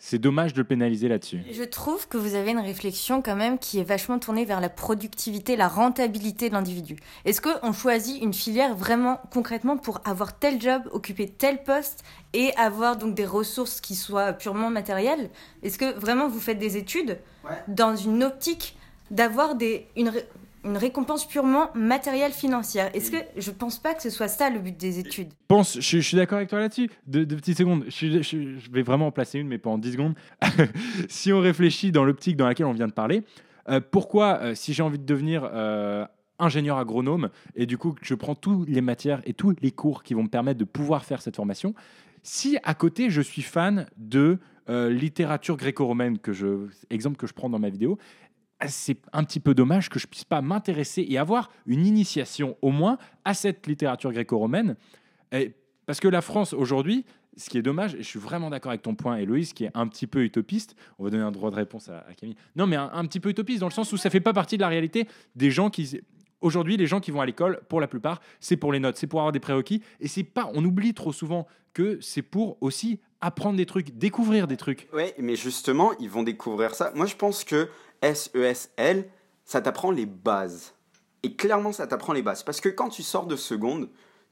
[0.01, 1.43] c'est dommage de le pénaliser là-dessus.
[1.51, 4.69] Je trouve que vous avez une réflexion quand même qui est vachement tournée vers la
[4.69, 6.97] productivité, la rentabilité de l'individu.
[7.25, 12.55] Est-ce qu'on choisit une filière vraiment concrètement pour avoir tel job, occuper tel poste et
[12.57, 15.31] avoir donc des ressources qui soient purement matérielles?
[15.65, 17.19] Est-ce que vraiment vous faites des études
[17.67, 18.77] dans une optique
[19.11, 20.13] d'avoir des, une,
[20.65, 24.59] une récompense purement matérielle financière Est-ce que je pense pas que ce soit ça le
[24.59, 25.29] but des études?
[25.47, 26.91] Pense, je, suis d'accord avec toi là-dessus.
[27.07, 27.85] Deux, petites secondes.
[27.89, 30.15] Je, vais vraiment en placer une, mais pas en 10 secondes.
[31.09, 33.25] si on réfléchit dans l'optique dans laquelle on vient de parler,
[33.69, 36.05] euh, pourquoi, euh, si j'ai envie de devenir euh,
[36.39, 40.15] ingénieur agronome, et du coup, je prends toutes les matières et tous les cours qui
[40.15, 41.75] vont me permettre de pouvoir faire cette formation,
[42.23, 47.33] si à côté, je suis fan de euh, littérature gréco-romaine, que je, exemple que je
[47.33, 47.99] prends dans ma vidéo,
[48.67, 52.71] c'est un petit peu dommage que je puisse pas m'intéresser et avoir une initiation au
[52.71, 54.77] moins à cette littérature gréco-romaine.
[55.87, 57.05] Parce que la France aujourd'hui,
[57.39, 59.71] ce qui est dommage, et je suis vraiment d'accord avec ton point, Héloïse, qui est
[59.75, 62.37] un petit peu utopiste, on va donner un droit de réponse à, Camille.
[62.57, 64.63] Non, mais un, petit peu utopiste dans le sens où ça fait pas partie de
[64.63, 66.01] la réalité des gens qui.
[66.41, 69.09] Aujourd'hui, les gens qui vont à l'école, pour la plupart, c'est pour les notes, c'est
[69.09, 70.51] pour avoir des prérequis, et c'est pas.
[70.55, 74.89] On oublie trop souvent que c'est pour aussi apprendre des trucs, découvrir des trucs.
[74.93, 76.93] Ouais, mais justement, ils vont découvrir ça.
[76.95, 77.69] Moi, je pense que
[78.03, 79.09] SESL,
[79.45, 80.75] ça t'apprend les bases.
[81.23, 82.43] Et clairement, ça t'apprend les bases.
[82.43, 83.89] Parce que quand tu sors de seconde,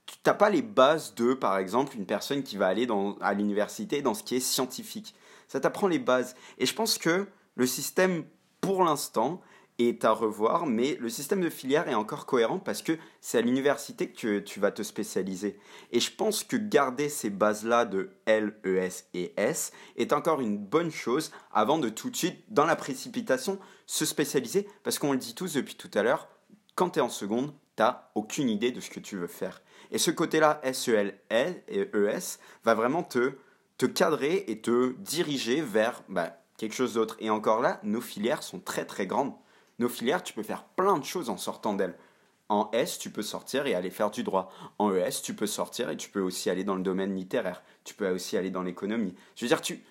[0.06, 2.86] tu n'as pas les bases de, par exemple, une personne qui va aller
[3.20, 5.14] à l'université dans ce qui est scientifique.
[5.48, 6.36] Ça t'apprend les bases.
[6.58, 8.24] Et je pense que le système,
[8.60, 9.40] pour l'instant,
[9.78, 13.42] est à revoir, mais le système de filière est encore cohérent parce que c'est à
[13.42, 15.58] l'université que tu vas te spécialiser.
[15.92, 20.40] Et je pense que garder ces bases-là de L, E, S et S est encore
[20.40, 24.66] une bonne chose avant de tout de suite, dans la précipitation, se spécialiser.
[24.82, 26.28] Parce qu'on le dit tous depuis tout à l'heure,
[26.74, 27.82] quand tu es en seconde, tu
[28.14, 29.60] aucune idée de ce que tu veux faire.
[29.90, 33.34] Et ce côté-là, SEL et ES, va vraiment te,
[33.78, 37.16] te cadrer et te diriger vers bah, quelque chose d'autre.
[37.20, 39.34] Et encore là, nos filières sont très très grandes.
[39.78, 41.96] Nos filières, tu peux faire plein de choses en sortant d'elles.
[42.48, 44.52] En S, tu peux sortir et aller faire du droit.
[44.78, 47.62] En ES, tu peux sortir et tu peux aussi aller dans le domaine littéraire.
[47.84, 49.14] Tu peux aussi aller dans l'économie.
[49.34, 49.82] Je veux dire, tu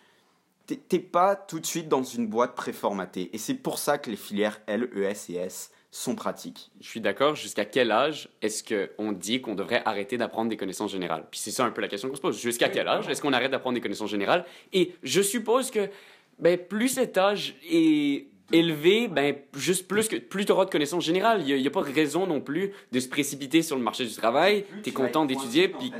[0.66, 3.30] t'es- pas tout de suite dans une boîte préformatée.
[3.34, 6.72] Et c'est pour ça que les filières L, ES et S sont pratiques.
[6.82, 7.36] Je suis d'accord.
[7.36, 11.28] Jusqu'à quel âge est-ce qu'on dit qu'on devrait arrêter d'apprendre des connaissances générales?
[11.30, 12.40] Puis c'est ça un peu la question qu'on se pose.
[12.42, 14.46] Jusqu'à quel âge est-ce qu'on arrête d'apprendre des connaissances générales?
[14.74, 15.90] Et je suppose que
[16.40, 21.04] ben, plus cet âge est élevé, ben, juste plus que plus tu auras de connaissances
[21.04, 21.44] générales.
[21.48, 24.14] Il n'y a, pas de raison non plus de se précipiter sur le marché du
[24.14, 24.66] travail.
[24.84, 25.70] Tu es content d'étudier.
[25.70, 25.92] Puis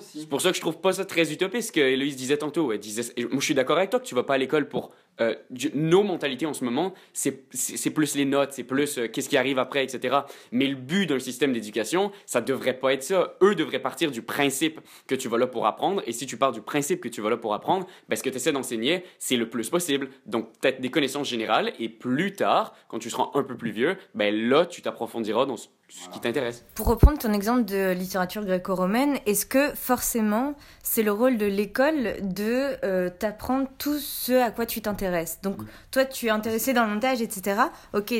[0.00, 2.72] c'est pour ça que je trouve pas ça très utopiste ce que Héloïse disait tantôt.
[2.72, 4.90] Elle disait, moi, je suis d'accord avec toi que tu vas pas à l'école pour
[5.20, 5.34] euh,
[5.74, 9.58] nos mentalités en ce moment, c'est plus les notes, c'est plus euh, qu'est-ce qui arrive
[9.58, 10.18] après, etc.
[10.50, 13.36] Mais le but d'un système d'éducation, ça devrait pas être ça.
[13.42, 16.02] Eux devraient partir du principe que tu vas là pour apprendre.
[16.06, 18.30] Et si tu pars du principe que tu vas là pour apprendre, ben, ce que
[18.30, 20.08] tu essaies d'enseigner, c'est le plus possible.
[20.26, 21.72] Donc, peut-être des connaissances générales.
[21.78, 25.56] Et plus tard, quand tu seras un peu plus vieux, ben là, tu t'approfondiras dans
[25.88, 26.64] ce qui t'intéresse.
[26.74, 32.16] Pour reprendre ton exemple de littérature gréco-romaine, est-ce que forcément c'est le rôle de l'école
[32.22, 35.40] de euh, t'apprendre tout ce à quoi tu t'intéresses?
[35.42, 35.58] Donc
[35.90, 37.60] toi tu es intéressé dans le montage, etc.
[37.92, 38.12] Ok,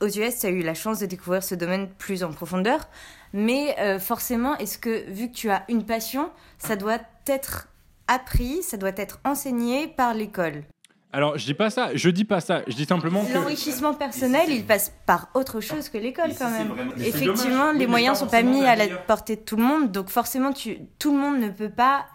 [0.00, 2.88] aux US tu as eu la chance de découvrir ce domaine plus en profondeur,
[3.32, 7.68] mais euh, forcément est-ce que vu que tu as une passion, ça doit être
[8.08, 10.64] appris, ça doit être enseigné par l'école?
[11.12, 13.32] Alors, je dis pas ça, je dis pas ça, je dis simplement que.
[13.32, 16.72] L'enrichissement personnel, il passe par autre chose que l'école quand même.
[16.98, 20.52] Effectivement, les moyens sont pas mis à la portée de tout le monde, donc forcément,
[20.52, 20.78] tu...
[20.98, 22.06] tout le monde ne peut pas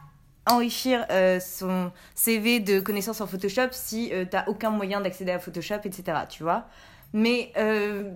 [0.49, 5.31] enrichir euh, son CV de connaissances en Photoshop si euh, tu n'as aucun moyen d'accéder
[5.31, 6.19] à Photoshop, etc.
[6.29, 6.67] Tu vois
[7.11, 7.51] Mais.
[7.57, 8.13] Euh...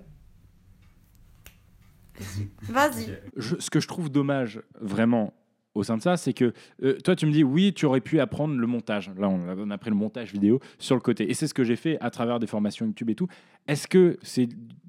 [2.63, 3.17] Vas-y.
[3.37, 5.33] Ce que je trouve dommage, vraiment,
[5.75, 6.53] au sein de ça, c'est que
[6.83, 9.11] euh, toi, tu me dis, oui, tu aurais pu apprendre le montage.
[9.17, 11.29] Là, on a, pris le montage vidéo sur le côté.
[11.29, 13.27] Et c'est ce que j'ai fait à travers des formations YouTube et tout.
[13.67, 14.17] Est-ce que,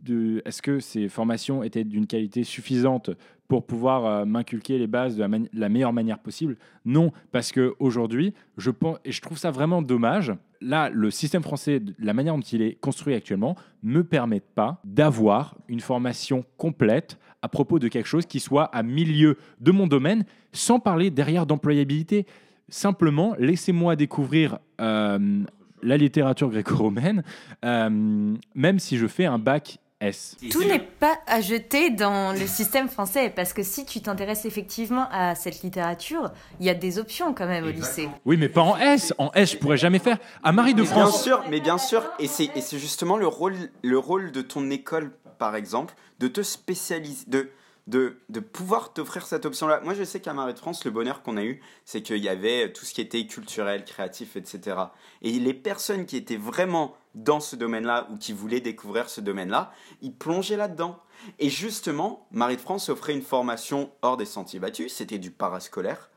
[0.02, 3.10] de, est-ce que ces formations étaient d'une qualité suffisante
[3.46, 6.56] pour pouvoir euh, m'inculquer les bases de la, meilleure manière possible?
[6.86, 10.32] Non, parce qu'aujourd'hui, je, pense, et je trouve ça vraiment dommage.
[10.62, 15.56] Là, le système français, la manière dont il est construit actuellement, me permet pas d'avoir
[15.68, 20.24] une formation complète à propos de quelque chose qui soit à milieu de mon domaine,
[20.52, 22.26] sans parler derrière d'employabilité.
[22.68, 25.42] Simplement, laissez-moi découvrir euh,
[25.82, 27.22] la littérature gréco-romaine,
[27.64, 30.36] euh, même si je fais un bac S.
[30.50, 35.06] Tout n'est pas à jeter dans le système français, parce que si tu t'intéresses effectivement
[35.12, 38.08] à cette littérature, il y a des options quand même au lycée.
[38.24, 39.12] Oui, mais pas en S.
[39.18, 40.16] En S, je pourrais jamais faire.
[40.42, 41.12] À Marie de France.
[41.12, 45.12] Bien sûr, mais bien sûr, et c'est justement le rôle, le rôle de ton école
[45.40, 47.48] par exemple, de te spécialiser, de,
[47.86, 49.80] de, de pouvoir t'offrir cette option-là.
[49.82, 52.28] Moi, je sais qu'à Marais de France, le bonheur qu'on a eu, c'est qu'il y
[52.28, 54.76] avait tout ce qui était culturel, créatif, etc.
[55.22, 59.72] Et les personnes qui étaient vraiment dans ce domaine-là ou qui voulaient découvrir ce domaine-là,
[60.02, 61.00] ils plongeaient là-dedans.
[61.38, 66.09] Et justement, Marie de France offrait une formation hors des sentiers battus, c'était du parascolaire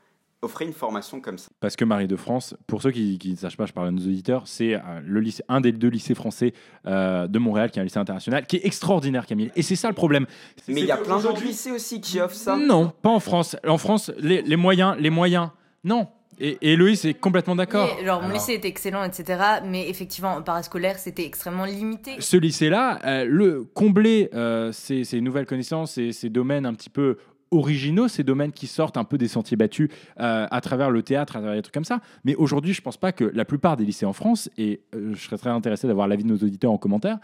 [0.44, 3.56] offrait une formation comme ça Parce que Marie de France, pour ceux qui ne sachent
[3.56, 6.52] pas, je parle à nos auditeurs, c'est euh, le lycée, un des deux lycées français
[6.86, 9.50] euh, de Montréal, qui est un lycée international, qui est extraordinaire, Camille.
[9.56, 10.26] Et c'est ça le problème.
[10.68, 12.56] Mais il y a plein d'autres lycées aussi qui offrent ça.
[12.56, 13.56] Non, pas en France.
[13.66, 15.50] En France, les, les moyens, les moyens,
[15.82, 16.08] non.
[16.40, 17.88] Et, et Loïs est complètement d'accord.
[18.00, 19.40] Alors, mon lycée était excellent, etc.
[19.64, 22.16] Mais effectivement, en parascolaire, c'était extrêmement limité.
[22.18, 24.30] Ce lycée-là, euh, le combler
[24.72, 27.18] ces, ces, nouvelles connaissances et ces domaines un petit peu
[27.54, 29.88] originaux, ces domaines qui sortent un peu des sentiers battus
[30.20, 32.00] euh, à travers le théâtre, à travers des trucs comme ça.
[32.24, 35.12] Mais aujourd'hui, je ne pense pas que la plupart des lycées en France, et euh,
[35.14, 37.18] je serais très intéressé d'avoir l'avis de nos auditeurs en commentaire,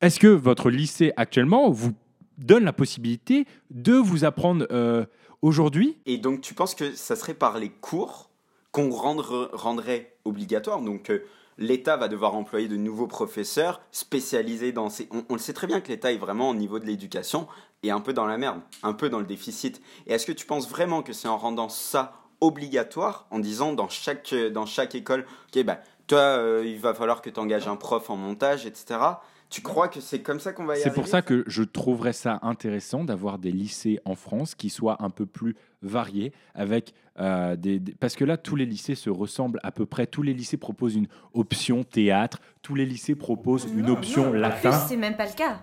[0.00, 1.92] est-ce que votre lycée actuellement vous
[2.38, 5.06] donne la possibilité de vous apprendre euh,
[5.42, 5.96] aujourd'hui?
[6.06, 8.30] Et donc, tu penses que ça serait par les cours
[8.72, 10.82] qu'on rendrait obligatoire?
[10.82, 11.10] Donc,
[11.58, 15.08] l'État va devoir employer de nouveaux professeurs spécialisés dans ces...
[15.28, 17.46] On, le sait très bien que l'État est vraiment au niveau de l'éducation
[17.82, 19.80] et un peu dans la merde, un peu dans le déficit.
[20.06, 23.88] Et est-ce que tu penses vraiment que c'est en rendant ça obligatoire, en disant dans
[23.88, 27.76] chaque, dans chaque école, ok, bah, toi, euh, il va falloir que tu engages un
[27.76, 29.00] prof en montage, etc.
[29.48, 31.62] Tu crois que c'est comme ça qu'on va y arriver C'est pour ça que je
[31.62, 35.56] trouverais ça intéressant d'avoir des lycées en France qui soient un peu plus
[35.86, 40.06] variés, avec euh, des, parce que là tous les lycées se ressemblent à peu près.
[40.06, 44.72] Tous les lycées proposent une option théâtre, tous les lycées proposent une option latin.
[44.72, 45.60] C'est même pas le cas.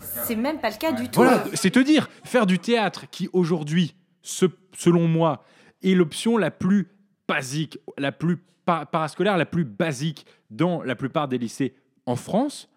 [0.00, 1.20] C'est même pas le cas du tout.
[1.20, 5.44] Voilà, c'est te dire faire du théâtre qui aujourd'hui, selon moi,
[5.82, 6.88] est l'option la plus
[7.28, 11.74] basique, la plus parascolaire, la plus basique dans la plupart des lycées
[12.06, 12.68] en France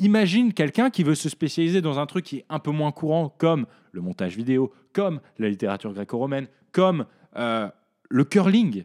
[0.00, 3.28] imagine quelqu'un qui veut se spécialiser dans un truc qui est un peu moins courant,
[3.28, 7.68] comme le montage vidéo, comme la littérature gréco-romaine, comme euh,
[8.08, 8.84] le curling.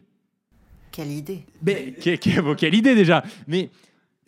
[0.92, 3.70] Quelle idée Mais, quelle idée déjà Mais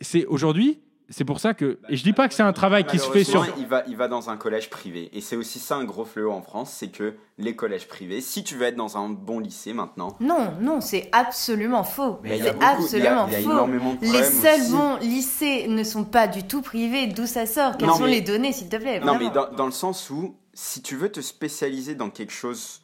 [0.00, 1.78] c'est aujourd'hui, c'est pour ça que.
[1.88, 3.46] Et je dis pas que c'est un travail qui se fait sur.
[3.56, 5.08] Il va, il va dans un collège privé.
[5.14, 8.44] Et c'est aussi ça un gros fléau en France c'est que les collèges privés, si
[8.44, 10.16] tu veux être dans un bon lycée maintenant.
[10.20, 12.20] Non, non, c'est absolument faux.
[12.26, 13.68] C'est absolument faux.
[14.02, 17.06] les seuls bons lycées ne sont pas du tout privés.
[17.06, 17.78] D'où ça sort?
[17.78, 19.00] Quelles sont les données, s'il te plaît?
[19.00, 22.82] Non, mais dans, dans, le sens où, si tu veux te spécialiser dans quelque chose,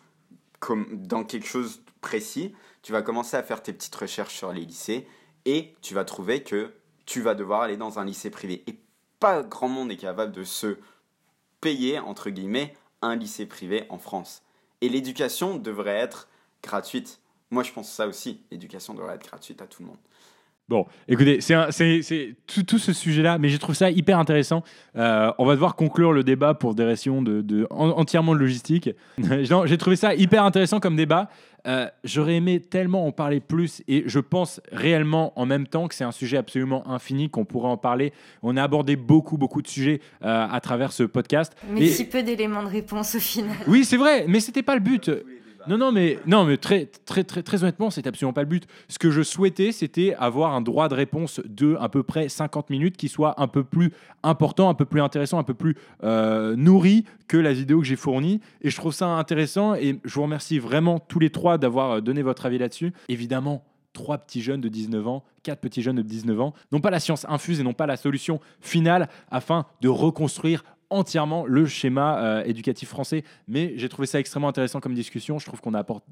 [0.60, 4.64] comme, dans quelque chose précis, tu vas commencer à faire tes petites recherches sur les
[4.64, 5.08] lycées
[5.44, 6.72] et tu vas trouver que
[7.04, 8.62] tu vas devoir aller dans un lycée privé.
[8.68, 8.78] Et
[9.18, 10.78] pas grand monde est capable de se
[11.60, 14.42] payer, entre guillemets, un lycée privé en France.
[14.80, 16.28] Et l'éducation devrait être
[16.62, 17.18] gratuite.
[17.50, 18.40] Moi, je pense ça aussi.
[18.52, 19.98] L'éducation devrait être gratuite à tout le monde.
[20.66, 24.62] Bon, écoutez, c'est tout, tout, ce sujet-là, mais je trouve ça hyper intéressant.
[24.96, 28.88] Euh, on va devoir conclure le débat pour des raisons de, de entièrement de logistique.
[29.18, 31.28] J'ai trouvé ça hyper intéressant comme débat.
[31.66, 35.94] Euh, j'aurais aimé tellement en parler plus et je pense réellement en même temps que
[35.94, 38.12] c'est un sujet absolument infini, qu'on pourrait en parler.
[38.42, 41.54] On a abordé beaucoup, beaucoup de sujets euh, à travers ce podcast.
[41.70, 43.56] Mais si peu d'éléments de réponse au final.
[43.66, 45.10] Oui, c'est vrai, mais c'était pas le but.
[45.66, 48.66] Non, non, mais, non, mais très, très, très, très honnêtement, c'est absolument pas le but.
[48.88, 52.70] Ce que je souhaitais, c'était avoir un droit de réponse de à peu près 50
[52.70, 53.92] minutes qui soit un peu plus
[54.22, 57.96] important, un peu plus intéressant, un peu plus euh, nourri que la vidéo que j'ai
[57.96, 58.40] fournie.
[58.60, 62.00] Et je trouve ça intéressant et je vous remercie vraiment tous les trois d'avoir euh,
[62.00, 62.92] donné votre avis là-dessus.
[63.08, 66.90] Évidemment, trois petits jeunes de 19 ans, quatre petits jeunes de 19 ans, n'ont pas
[66.90, 70.64] la science infuse et n'ont pas la solution finale afin de reconstruire
[70.94, 73.24] entièrement le schéma euh, éducatif français.
[73.48, 75.38] Mais j'ai trouvé ça extrêmement intéressant comme discussion.
[75.38, 76.02] Je trouve qu'on n'a pas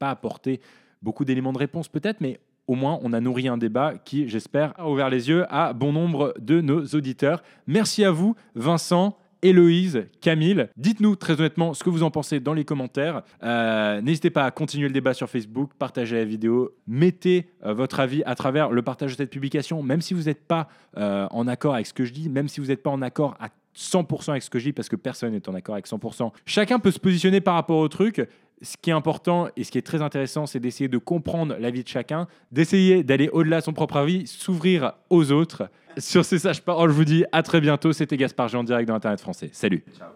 [0.00, 0.60] apporté
[1.02, 4.72] beaucoup d'éléments de réponse peut-être, mais au moins on a nourri un débat qui, j'espère,
[4.78, 7.42] a ouvert les yeux à bon nombre de nos auditeurs.
[7.66, 9.16] Merci à vous, Vincent.
[9.42, 10.68] Héloïse, Camille.
[10.76, 13.22] Dites-nous très honnêtement ce que vous en pensez dans les commentaires.
[13.42, 18.00] Euh, n'hésitez pas à continuer le débat sur Facebook, partagez la vidéo, mettez euh, votre
[18.00, 21.72] avis à travers le partage de cette publication, même si vous n'êtes pas en accord
[21.72, 23.48] avec ce que je dis, même si vous n'êtes pas en accord à
[23.80, 26.30] 100% avec ce que je dis parce que personne n'est en accord avec 100%.
[26.44, 28.28] Chacun peut se positionner par rapport au truc.
[28.62, 31.70] Ce qui est important et ce qui est très intéressant, c'est d'essayer de comprendre la
[31.70, 35.70] vie de chacun, d'essayer d'aller au-delà de son propre avis, s'ouvrir aux autres.
[35.96, 37.92] Sur ces sages paroles, je vous dis à très bientôt.
[37.94, 39.48] C'était Gaspard Jean direct dans Internet français.
[39.52, 39.82] Salut.
[39.96, 40.08] Ciao.